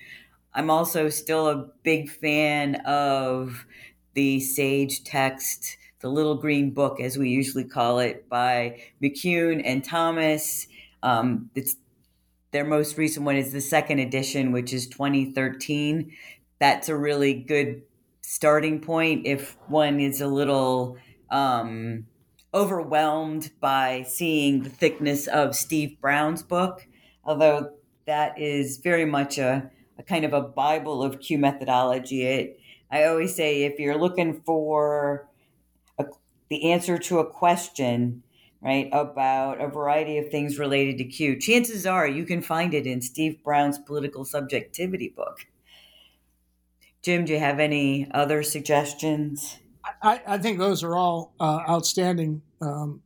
I'm 0.55 0.71
also 0.71 1.11
still 1.11 1.49
a 1.49 1.69
big 1.83 2.09
fan 2.09 2.77
of 2.87 3.67
the 4.15 4.41
Sage 4.41 5.05
text 5.05 5.77
the 6.01 6.09
Little 6.09 6.35
Green 6.37 6.71
Book, 6.71 7.01
as 7.01 7.17
we 7.17 7.31
usually 7.31 7.65
call 7.65 7.99
it, 7.99 8.29
by 8.29 8.81
McKeown 9.03 9.63
and 9.65 9.83
Thomas. 9.83 10.67
Um, 11.03 11.51
it's 11.55 11.77
their 12.53 12.65
most 12.65 12.97
recent 12.97 13.27
one 13.27 13.37
is 13.37 13.53
the 13.53 13.61
second 13.61 13.99
edition, 13.99 14.53
which 14.53 14.73
is 14.73 14.87
2013. 14.87 16.13
That's 16.59 16.89
a 16.89 16.97
really 16.97 17.35
good 17.35 17.83
starting 18.23 18.81
point 18.81 19.27
if 19.27 19.57
one 19.69 20.01
is 20.01 20.21
a 20.21 20.27
little 20.27 20.97
um, 21.31 22.07
overwhelmed 22.53 23.51
by 23.61 24.05
seeing 24.09 24.63
the 24.63 24.71
thickness 24.71 25.27
of 25.27 25.55
Steve 25.55 26.01
Brown's 26.01 26.43
book, 26.43 26.87
although 27.25 27.73
that 28.07 28.39
is 28.39 28.79
very 28.79 29.05
much 29.05 29.39
a, 29.39 29.71
a 29.99 30.03
kind 30.03 30.25
of 30.25 30.33
a 30.33 30.41
Bible 30.41 31.03
of 31.03 31.21
Q 31.21 31.39
methodology. 31.39 32.23
It, 32.25 32.61
I 32.91 33.05
always 33.05 33.35
say 33.35 33.65
if 33.65 33.79
you're 33.79 33.99
looking 33.99 34.41
for 34.47 35.29
the 36.49 36.71
answer 36.71 36.99
to 36.99 37.19
a 37.19 37.31
question, 37.31 38.23
right, 38.61 38.89
about 38.93 39.61
a 39.61 39.69
variety 39.69 40.19
of 40.19 40.31
things 40.31 40.59
related 40.59 40.99
to 40.99 41.05
Q, 41.05 41.39
chances 41.39 41.87
are 41.87 42.07
you 42.07 42.25
can 42.25 42.43
find 42.43 42.75
it 42.75 42.87
in 42.87 43.01
Steve 43.01 43.43
Brown's 43.43 43.79
political 43.79 44.25
subjectivity 44.25 45.09
book. 45.09 45.47
Jim, 47.03 47.25
do 47.25 47.33
you 47.33 47.39
have 47.39 47.61
any 47.61 48.09
other 48.13 48.43
suggestions? 48.43 49.59
I, 50.03 50.21
I 50.27 50.39
think 50.39 50.59
those 50.59 50.83
are 50.83 50.97
all 50.97 51.35
uh, 51.39 51.61
outstanding 51.69 52.43
um, 52.61 53.03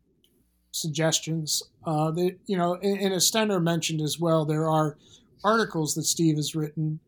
suggestions. 0.73 1.63
Uh, 1.85 2.11
that 2.11 2.39
you 2.47 2.57
know, 2.57 2.77
and, 2.77 3.13
as 3.13 3.27
Stentor 3.27 3.61
mentioned 3.61 4.01
as 4.01 4.19
well, 4.19 4.45
there 4.45 4.69
are 4.69 4.97
articles 5.45 5.95
that 5.95 6.05
Steve 6.05 6.37
has 6.37 6.55
written, 6.55 7.01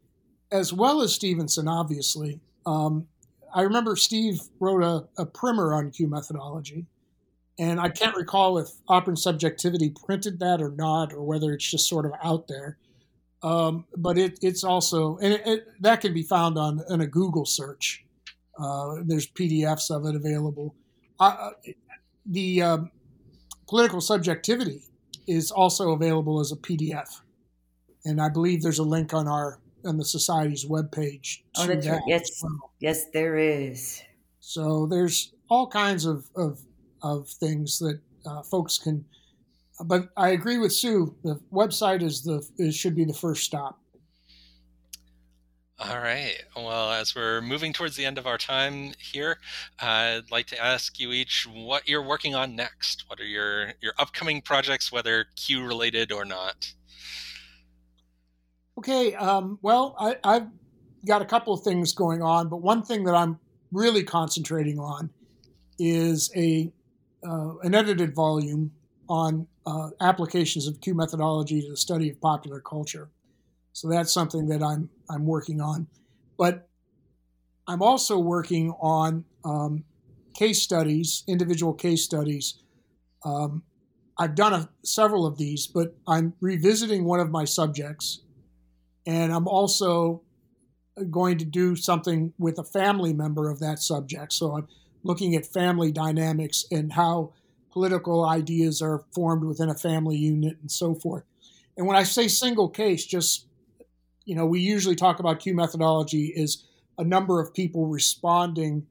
as 0.50 0.72
well 0.72 1.00
as 1.02 1.14
Stephenson, 1.14 1.68
obviously. 1.68 2.40
Um, 2.66 3.08
I 3.54 3.62
remember 3.62 3.96
Steve 3.96 4.40
wrote 4.60 4.82
a, 4.82 5.22
a, 5.22 5.26
primer 5.26 5.74
on 5.74 5.90
Q 5.90 6.08
methodology, 6.08 6.86
and 7.58 7.78
I 7.78 7.90
can't 7.90 8.16
recall 8.16 8.58
if 8.58 8.68
Operant 8.88 9.18
Subjectivity 9.18 9.90
printed 9.90 10.38
that 10.40 10.62
or 10.62 10.70
not, 10.70 11.12
or 11.12 11.22
whether 11.22 11.52
it's 11.52 11.70
just 11.70 11.88
sort 11.88 12.06
of 12.06 12.12
out 12.22 12.48
there. 12.48 12.78
Um, 13.42 13.86
but 13.96 14.16
it, 14.18 14.38
it's 14.40 14.64
also, 14.64 15.18
and 15.18 15.34
it, 15.34 15.42
it, 15.46 15.66
that 15.80 16.00
can 16.00 16.14
be 16.14 16.22
found 16.22 16.56
on 16.56 16.82
in 16.88 17.00
a 17.00 17.06
Google 17.06 17.44
search. 17.44 18.04
Uh, 18.58 18.96
there's 19.04 19.26
PDFs 19.26 19.90
of 19.90 20.06
it 20.06 20.14
available. 20.14 20.74
Uh, 21.18 21.50
the 22.24 22.62
um, 22.62 22.90
political 23.68 24.00
subjectivity 24.00 24.84
is 25.26 25.50
also 25.50 25.92
available 25.92 26.40
as 26.40 26.52
a 26.52 26.56
PDF, 26.56 27.20
and 28.04 28.20
I 28.20 28.28
believe 28.28 28.62
there's 28.62 28.78
a 28.78 28.84
link 28.84 29.12
on 29.12 29.28
our 29.28 29.58
on 29.84 29.96
the 29.96 30.04
society's 30.04 30.64
webpage. 30.64 31.38
Oh, 31.56 31.66
that's 31.66 31.86
that 31.86 31.92
right. 31.92 32.02
Yes, 32.06 32.42
well. 32.42 32.72
yes, 32.80 33.06
there 33.12 33.36
is. 33.36 34.02
So 34.40 34.86
there's 34.86 35.32
all 35.48 35.66
kinds 35.66 36.04
of 36.04 36.26
of, 36.36 36.60
of 37.02 37.28
things 37.28 37.78
that 37.78 38.00
uh, 38.26 38.42
folks 38.42 38.78
can. 38.78 39.04
But 39.84 40.10
I 40.16 40.30
agree 40.30 40.58
with 40.58 40.72
Sue. 40.72 41.14
The 41.24 41.40
website 41.52 42.02
is 42.02 42.22
the 42.22 42.46
is, 42.58 42.76
should 42.76 42.94
be 42.94 43.04
the 43.04 43.14
first 43.14 43.44
stop. 43.44 43.78
All 45.84 45.98
right. 45.98 46.40
Well, 46.54 46.92
as 46.92 47.16
we're 47.16 47.40
moving 47.40 47.72
towards 47.72 47.96
the 47.96 48.04
end 48.04 48.16
of 48.16 48.26
our 48.26 48.38
time 48.38 48.92
here, 49.00 49.38
I'd 49.80 50.30
like 50.30 50.46
to 50.48 50.64
ask 50.64 51.00
you 51.00 51.10
each 51.10 51.48
what 51.52 51.88
you're 51.88 52.06
working 52.06 52.36
on 52.36 52.54
next. 52.54 53.04
What 53.08 53.18
are 53.18 53.24
your 53.24 53.72
your 53.80 53.92
upcoming 53.98 54.42
projects, 54.42 54.92
whether 54.92 55.26
Q 55.34 55.66
related 55.66 56.12
or 56.12 56.24
not? 56.24 56.72
Okay. 58.78 59.14
Um, 59.14 59.58
well, 59.62 59.94
I, 59.98 60.16
I've 60.24 60.48
got 61.06 61.22
a 61.22 61.24
couple 61.24 61.52
of 61.52 61.62
things 61.62 61.92
going 61.92 62.22
on, 62.22 62.48
but 62.48 62.58
one 62.58 62.82
thing 62.82 63.04
that 63.04 63.14
I'm 63.14 63.38
really 63.70 64.02
concentrating 64.02 64.78
on 64.78 65.10
is 65.78 66.30
a 66.36 66.72
uh, 67.26 67.56
an 67.62 67.74
edited 67.74 68.14
volume 68.14 68.72
on 69.08 69.46
uh, 69.66 69.90
applications 70.00 70.66
of 70.66 70.80
Q 70.80 70.94
methodology 70.94 71.62
to 71.62 71.70
the 71.70 71.76
study 71.76 72.10
of 72.10 72.20
popular 72.20 72.60
culture. 72.60 73.10
So 73.72 73.88
that's 73.88 74.12
something 74.12 74.46
that 74.48 74.62
I'm 74.62 74.88
I'm 75.08 75.26
working 75.26 75.60
on. 75.60 75.86
But 76.38 76.68
I'm 77.68 77.82
also 77.82 78.18
working 78.18 78.72
on 78.80 79.24
um, 79.44 79.84
case 80.34 80.60
studies, 80.62 81.24
individual 81.28 81.72
case 81.72 82.02
studies. 82.02 82.62
Um, 83.24 83.62
I've 84.18 84.34
done 84.34 84.52
a, 84.52 84.68
several 84.84 85.26
of 85.26 85.38
these, 85.38 85.66
but 85.66 85.94
I'm 86.06 86.34
revisiting 86.40 87.04
one 87.04 87.20
of 87.20 87.30
my 87.30 87.44
subjects, 87.44 88.20
and 89.06 89.32
I'm 89.32 89.48
also 89.48 90.22
going 91.10 91.38
to 91.38 91.44
do 91.44 91.74
something 91.74 92.32
with 92.38 92.58
a 92.58 92.64
family 92.64 93.12
member 93.12 93.50
of 93.50 93.60
that 93.60 93.78
subject. 93.78 94.32
So 94.32 94.56
I'm 94.56 94.68
looking 95.02 95.34
at 95.34 95.46
family 95.46 95.90
dynamics 95.90 96.64
and 96.70 96.92
how 96.92 97.32
political 97.72 98.26
ideas 98.26 98.82
are 98.82 99.04
formed 99.14 99.44
within 99.44 99.70
a 99.70 99.74
family 99.74 100.16
unit 100.16 100.58
and 100.60 100.70
so 100.70 100.94
forth. 100.94 101.24
And 101.76 101.86
when 101.86 101.96
I 101.96 102.02
say 102.02 102.28
single 102.28 102.68
case, 102.68 103.06
just 103.06 103.46
you 104.24 104.36
know, 104.36 104.46
we 104.46 104.60
usually 104.60 104.96
talk 104.96 105.18
about 105.18 105.40
Q 105.40 105.54
methodology 105.54 106.26
is 106.26 106.64
a 106.98 107.04
number 107.04 107.40
of 107.40 107.54
people 107.54 107.86
responding 107.86 108.86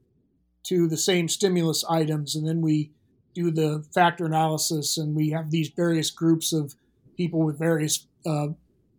to 0.63 0.87
the 0.87 0.97
same 0.97 1.27
stimulus 1.27 1.83
items, 1.89 2.35
and 2.35 2.47
then 2.47 2.61
we 2.61 2.91
do 3.33 3.49
the 3.49 3.85
factor 3.93 4.25
analysis, 4.25 4.97
and 4.97 5.15
we 5.15 5.29
have 5.29 5.49
these 5.49 5.69
various 5.69 6.11
groups 6.11 6.53
of 6.53 6.75
people 7.15 7.41
with 7.41 7.57
various 7.57 8.07
uh, 8.25 8.47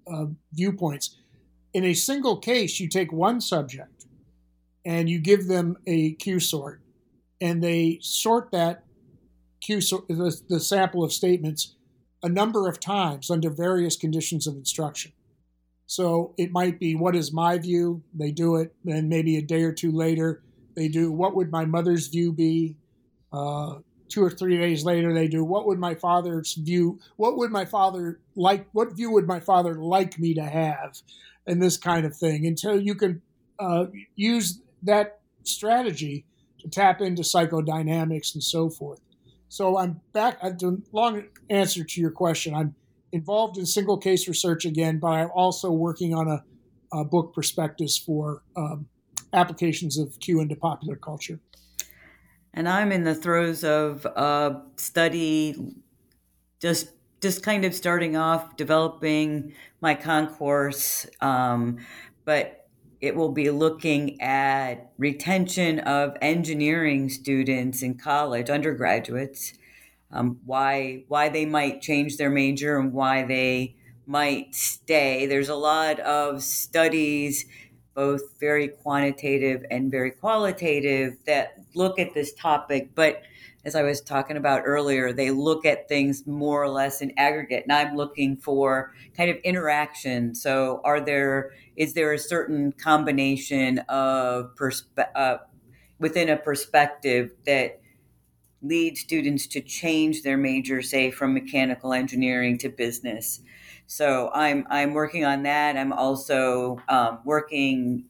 uh, 0.07 0.27
viewpoints. 0.53 1.19
In 1.73 1.85
a 1.85 1.95
single 1.95 2.37
case, 2.39 2.81
you 2.81 2.89
take 2.89 3.13
one 3.13 3.41
subject 3.41 4.07
and 4.85 5.09
you 5.09 5.19
give 5.19 5.47
them 5.47 5.77
a 5.87 6.13
Q 6.15 6.41
sort, 6.41 6.81
and 7.41 7.63
they 7.63 7.99
sort 8.03 8.51
that 8.53 8.85
Q 9.61 9.81
sort, 9.81 10.09
the, 10.09 10.41
the 10.49 10.61
sample 10.61 11.05
of 11.05 11.13
statements 11.13 11.77
a 12.23 12.29
number 12.29 12.69
of 12.69 12.79
times 12.79 13.31
under 13.31 13.51
various 13.51 13.97
conditions 13.97 14.47
of 14.47 14.55
instruction. 14.55 15.13
So 15.87 16.35
it 16.39 16.53
might 16.53 16.79
be, 16.79 16.95
what 16.95 17.17
is 17.17 17.33
my 17.33 17.59
view? 17.59 18.03
They 18.15 18.31
do 18.31 18.57
it. 18.57 18.75
Then 18.85 19.09
maybe 19.09 19.37
a 19.37 19.43
day 19.43 19.63
or 19.63 19.73
two 19.73 19.91
later, 19.91 20.43
they 20.75 20.89
do, 20.89 21.13
what 21.13 21.35
would 21.35 21.51
my 21.51 21.65
mother's 21.65 22.07
view 22.09 22.33
be? 22.33 22.77
Uh, 23.33 23.81
two 24.13 24.23
or 24.23 24.31
three 24.31 24.59
days 24.59 24.85
later, 24.85 25.15
they 25.15 25.27
do, 25.27 25.43
what 25.43 25.67
would 25.67 25.79
my 25.79 25.95
father's 25.95 26.53
view, 26.53 27.01
what 27.17 27.39
would 27.39 27.51
my 27.51 27.65
father 27.65 28.21
like, 28.37 28.67
what 28.73 28.93
view 28.93 29.11
would 29.11 29.27
my 29.27 29.41
father 29.41 29.75
like 29.75 30.19
me 30.19 30.35
to 30.35 30.43
have? 30.43 30.99
And 31.47 31.63
this 31.63 31.79
kind 31.79 32.05
of 32.05 32.15
thing 32.15 32.47
until 32.47 32.79
you 32.79 32.95
can 32.95 33.23
uh, 33.59 33.87
use 34.15 34.61
that 34.83 35.21
strategy 35.45 36.27
to 36.61 36.69
tap 36.69 37.01
into 37.01 37.23
psychodynamics 37.23 38.35
and 38.35 38.43
so 38.43 38.69
forth. 38.69 39.01
So 39.49 39.79
I'm 39.79 40.01
back. 40.13 40.39
I've 40.43 40.59
done 40.59 40.83
long 40.93 41.25
answer 41.49 41.83
to 41.83 42.01
your 42.01 42.11
question. 42.11 42.55
I'm 42.55 42.75
involved 43.13 43.57
in 43.57 43.65
single 43.65 43.97
case 43.97 44.29
research 44.29 44.67
again, 44.67 44.99
but 44.99 45.09
I'm 45.09 45.31
also 45.35 45.71
working 45.71 46.15
on 46.15 46.29
a, 46.29 46.45
a 46.93 47.05
book 47.05 47.33
prospectus 47.33 47.97
for 47.97 48.43
um, 48.57 48.87
applications 49.33 49.99
of 49.99 50.21
Q 50.21 50.41
into 50.41 50.57
popular 50.57 50.97
culture. 50.97 51.41
And 52.55 52.69
I'm 52.69 52.93
in 52.93 53.05
the 53.05 53.15
throes 53.15 53.65
of 53.65 54.07
uh, 54.07 54.61
study, 54.77 55.75
just 56.61 56.93
just 57.21 57.43
kind 57.43 57.65
of 57.65 57.75
starting 57.75 58.17
off 58.17 58.57
developing 58.57 59.55
my 59.81 59.95
concourse, 59.95 61.07
um, 61.21 61.79
but 62.25 62.67
it 63.01 63.17
will 63.17 63.31
be 63.31 63.51
looking 63.51 64.21
at 64.21 64.93
retention 64.99 65.79
of 65.81 66.17
engineering 66.21 67.09
students 67.09 67.83
in 67.83 67.95
college, 67.95 68.51
undergraduates, 68.51 69.55
um, 70.11 70.39
why 70.45 71.05
why 71.09 71.29
they 71.29 71.47
might 71.47 71.81
change 71.81 72.17
their 72.17 72.31
major 72.31 72.79
and 72.79 72.93
why 72.93 73.25
they 73.25 73.77
might 74.07 74.55
stay. 74.55 75.27
There's 75.27 75.49
a 75.49 75.55
lot 75.55 76.01
of 76.01 76.43
studies, 76.43 77.47
both 77.95 78.23
very 78.41 78.69
quantitative 78.69 79.65
and 79.71 79.91
very 79.91 80.11
qualitative, 80.11 81.17
that 81.27 81.55
look 81.75 81.99
at 81.99 82.15
this 82.15 82.33
topic, 82.35 82.91
but 82.95 83.23
as 83.65 83.77
I 83.77 83.83
was 83.83 84.01
talking 84.01 84.37
about 84.37 84.63
earlier, 84.65 85.13
they 85.13 85.31
look 85.31 85.65
at 85.65 85.89
things 85.89 86.27
more 86.27 86.63
or 86.63 86.69
less 86.69 87.01
in 87.01 87.13
aggregate. 87.17 87.63
And 87.63 87.73
I'm 87.73 87.95
looking 87.95 88.37
for 88.37 88.93
kind 89.17 89.31
of 89.31 89.37
interaction. 89.45 90.35
So, 90.35 90.81
are 90.85 91.01
there 91.01 91.53
is 91.77 91.95
there 91.95 92.13
a 92.13 92.19
certain 92.19 92.73
combination 92.73 93.79
of 93.89 94.57
perspe- 94.57 95.09
uh, 95.15 95.39
within 95.99 96.29
a 96.29 96.37
perspective 96.37 97.31
that 97.47 97.81
lead 98.63 98.97
students 98.97 99.47
to 99.49 99.61
change 99.61 100.23
their 100.23 100.37
major, 100.37 100.83
say 100.83 101.11
from 101.11 101.35
mechanical 101.35 101.93
engineering 101.93 102.59
to 102.59 102.69
business. 102.69 103.41
So 103.87 104.31
I'm 104.35 104.67
I'm 104.71 104.95
working 104.95 105.25
on 105.25 105.43
that. 105.45 105.77
I'm 105.77 105.93
also 105.93 106.79
um, 106.89 107.21
working 107.25 108.05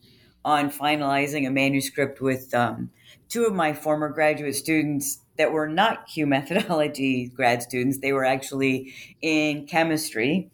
on 0.44 0.70
finalizing 0.70 1.46
a 1.46 1.50
manuscript 1.50 2.20
with 2.20 2.52
um, 2.54 2.90
two 3.28 3.44
of 3.44 3.54
my 3.54 3.72
former 3.72 4.08
graduate 4.08 4.54
students 4.54 5.20
that 5.38 5.52
were 5.52 5.68
not 5.68 6.06
Q 6.06 6.26
methodology 6.36 7.26
grad 7.28 7.62
students. 7.62 7.98
They 7.98 8.12
were 8.12 8.24
actually 8.24 8.92
in 9.20 9.66
chemistry, 9.66 10.50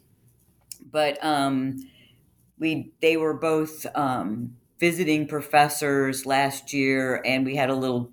but 0.91 1.23
um, 1.23 1.77
we 2.59 2.91
they 3.01 3.17
were 3.17 3.33
both 3.33 3.85
um, 3.95 4.55
visiting 4.79 5.27
professors 5.27 6.25
last 6.25 6.73
year, 6.73 7.21
and 7.25 7.45
we 7.45 7.55
had 7.55 7.69
a 7.69 7.75
little 7.75 8.11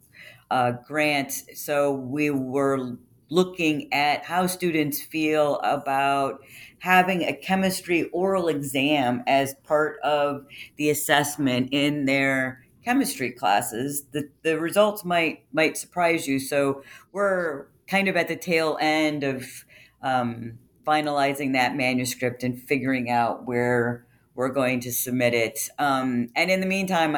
uh, 0.50 0.72
grant. 0.86 1.32
So 1.54 1.92
we 1.92 2.30
were 2.30 2.98
looking 3.30 3.92
at 3.92 4.24
how 4.24 4.46
students 4.46 5.02
feel 5.02 5.58
about 5.60 6.40
having 6.80 7.22
a 7.22 7.32
chemistry 7.32 8.04
oral 8.12 8.48
exam 8.48 9.22
as 9.26 9.54
part 9.64 9.98
of 10.00 10.46
the 10.76 10.90
assessment 10.90 11.68
in 11.72 12.04
their 12.04 12.66
chemistry 12.84 13.32
classes, 13.32 14.04
the, 14.12 14.28
the 14.42 14.58
results 14.60 15.04
might 15.04 15.44
might 15.52 15.76
surprise 15.76 16.26
you. 16.28 16.38
So 16.38 16.82
we're 17.12 17.66
kind 17.88 18.08
of 18.08 18.16
at 18.16 18.28
the 18.28 18.36
tail 18.36 18.78
end 18.80 19.24
of 19.24 19.64
um, 20.02 20.58
finalizing 20.86 21.52
that 21.52 21.76
manuscript 21.76 22.42
and 22.42 22.60
figuring 22.62 23.10
out 23.10 23.44
where 23.44 24.06
we're 24.34 24.50
going 24.50 24.80
to 24.80 24.92
submit 24.92 25.34
it. 25.34 25.68
Um, 25.78 26.28
and 26.36 26.50
in 26.50 26.60
the 26.60 26.66
meantime, 26.66 27.16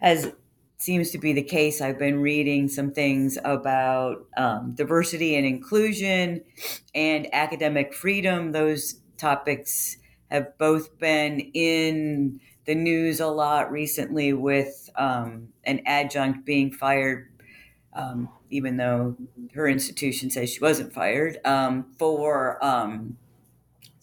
as 0.00 0.32
seems 0.78 1.10
to 1.10 1.18
be 1.18 1.32
the 1.32 1.42
case, 1.42 1.80
I've 1.80 1.98
been 1.98 2.20
reading 2.20 2.68
some 2.68 2.92
things 2.92 3.36
about 3.44 4.26
um, 4.36 4.74
diversity 4.76 5.34
and 5.34 5.44
inclusion 5.44 6.42
and 6.94 7.28
academic 7.32 7.92
freedom. 7.92 8.52
Those 8.52 9.00
topics 9.16 9.96
have 10.30 10.56
both 10.56 10.96
been 10.98 11.40
in 11.52 12.40
the 12.64 12.76
news 12.76 13.18
a 13.18 13.26
lot 13.26 13.72
recently 13.72 14.32
with 14.32 14.88
um, 14.94 15.48
an 15.64 15.80
adjunct 15.84 16.44
being 16.44 16.70
fired, 16.70 17.28
um, 17.94 18.28
even 18.50 18.76
though 18.76 19.16
her 19.54 19.66
institution 19.66 20.30
says 20.30 20.50
she 20.50 20.60
wasn't 20.60 20.92
fired, 20.92 21.38
um, 21.44 21.86
for 21.98 22.64
um, 22.64 23.16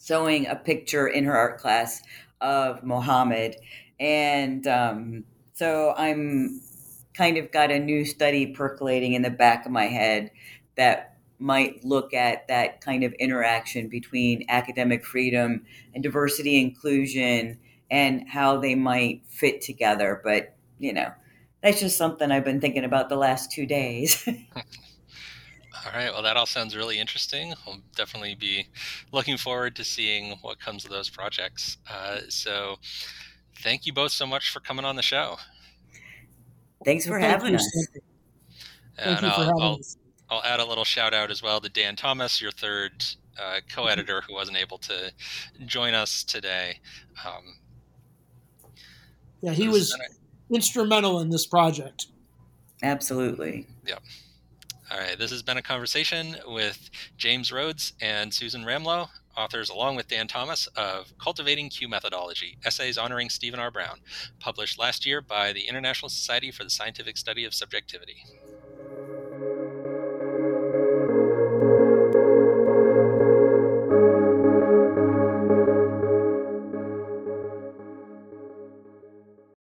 showing 0.04 0.46
a 0.46 0.56
picture 0.56 1.06
in 1.06 1.24
her 1.24 1.36
art 1.36 1.58
class 1.58 2.02
of 2.42 2.82
Mohammed. 2.82 3.56
And 3.98 4.66
um, 4.66 5.24
so 5.54 5.94
I'm 5.96 6.60
kind 7.16 7.38
of 7.38 7.50
got 7.50 7.70
a 7.70 7.78
new 7.78 8.04
study 8.04 8.46
percolating 8.48 9.14
in 9.14 9.22
the 9.22 9.30
back 9.30 9.64
of 9.64 9.72
my 9.72 9.86
head 9.86 10.30
that 10.76 11.16
might 11.38 11.84
look 11.84 12.14
at 12.14 12.48
that 12.48 12.80
kind 12.80 13.04
of 13.04 13.12
interaction 13.14 13.88
between 13.88 14.44
academic 14.48 15.04
freedom 15.04 15.64
and 15.94 16.02
diversity 16.02 16.60
inclusion 16.60 17.58
and 17.90 18.28
how 18.28 18.58
they 18.58 18.74
might 18.74 19.22
fit 19.28 19.60
together. 19.60 20.20
But, 20.22 20.54
you 20.78 20.92
know, 20.92 21.10
that's 21.62 21.80
just 21.80 21.96
something 21.96 22.30
I've 22.30 22.44
been 22.44 22.60
thinking 22.60 22.84
about 22.84 23.08
the 23.08 23.16
last 23.16 23.50
two 23.50 23.66
days. 23.66 24.22
all 24.28 25.92
right. 25.94 26.12
Well, 26.12 26.22
that 26.22 26.36
all 26.36 26.46
sounds 26.46 26.76
really 26.76 26.98
interesting. 26.98 27.54
I'll 27.66 27.80
definitely 27.94 28.34
be 28.34 28.66
looking 29.12 29.36
forward 29.36 29.76
to 29.76 29.84
seeing 29.84 30.36
what 30.42 30.58
comes 30.58 30.84
of 30.84 30.90
those 30.90 31.10
projects. 31.10 31.78
Uh, 31.90 32.20
so, 32.28 32.76
thank 33.58 33.86
you 33.86 33.92
both 33.92 34.12
so 34.12 34.26
much 34.26 34.50
for 34.50 34.60
coming 34.60 34.84
on 34.84 34.96
the 34.96 35.02
show. 35.02 35.36
Thanks 36.86 37.04
for 37.04 37.18
having 37.18 37.56
us. 37.56 37.88
Thank 38.96 39.20
you 39.20 39.28
for 39.28 39.44
having 39.44 39.60
I'll, 39.60 39.74
us. 39.74 39.96
I'll 40.30 40.42
add 40.44 40.60
a 40.60 40.64
little 40.64 40.84
shout 40.84 41.12
out 41.12 41.32
as 41.32 41.42
well 41.42 41.60
to 41.60 41.68
Dan 41.68 41.96
Thomas, 41.96 42.40
your 42.40 42.52
third 42.52 43.04
uh, 43.42 43.58
co-editor 43.68 44.22
who 44.22 44.32
wasn't 44.32 44.56
able 44.56 44.78
to 44.78 45.12
join 45.66 45.94
us 45.94 46.22
today. 46.22 46.78
Um, 47.26 47.56
Yeah, 49.42 49.52
he 49.52 49.66
was 49.66 49.90
has 49.90 49.98
been 50.48 50.56
instrumental 50.56 51.20
in 51.20 51.28
this 51.28 51.44
project. 51.44 52.06
Absolutely. 52.84 53.66
a- 53.88 53.98
all 54.92 54.98
right, 55.00 55.18
this 55.18 55.32
has 55.32 55.42
been 55.42 55.56
a 55.56 55.62
conversation 55.62 56.36
with 56.46 56.88
James 57.18 57.50
Rhoads 57.50 57.94
and 58.00 58.32
Susan 58.32 58.62
Ramlo, 58.62 59.08
authors 59.36 59.68
along 59.68 59.96
with 59.96 60.08
Dan 60.08 60.28
Thomas 60.28 60.66
of 60.76 61.12
Cultivating 61.18 61.68
Q 61.70 61.88
Methodology, 61.88 62.58
Essays 62.64 62.98
Honoring 62.98 63.30
Steven 63.30 63.60
R. 63.60 63.70
Brown, 63.70 64.00
published 64.40 64.78
last 64.78 65.06
year 65.06 65.20
by 65.20 65.52
the 65.52 65.68
International 65.68 66.08
Society 66.08 66.50
for 66.50 66.64
the 66.64 66.70
Scientific 66.70 67.16
Study 67.16 67.44
of 67.44 67.54
Subjectivity. 67.54 68.24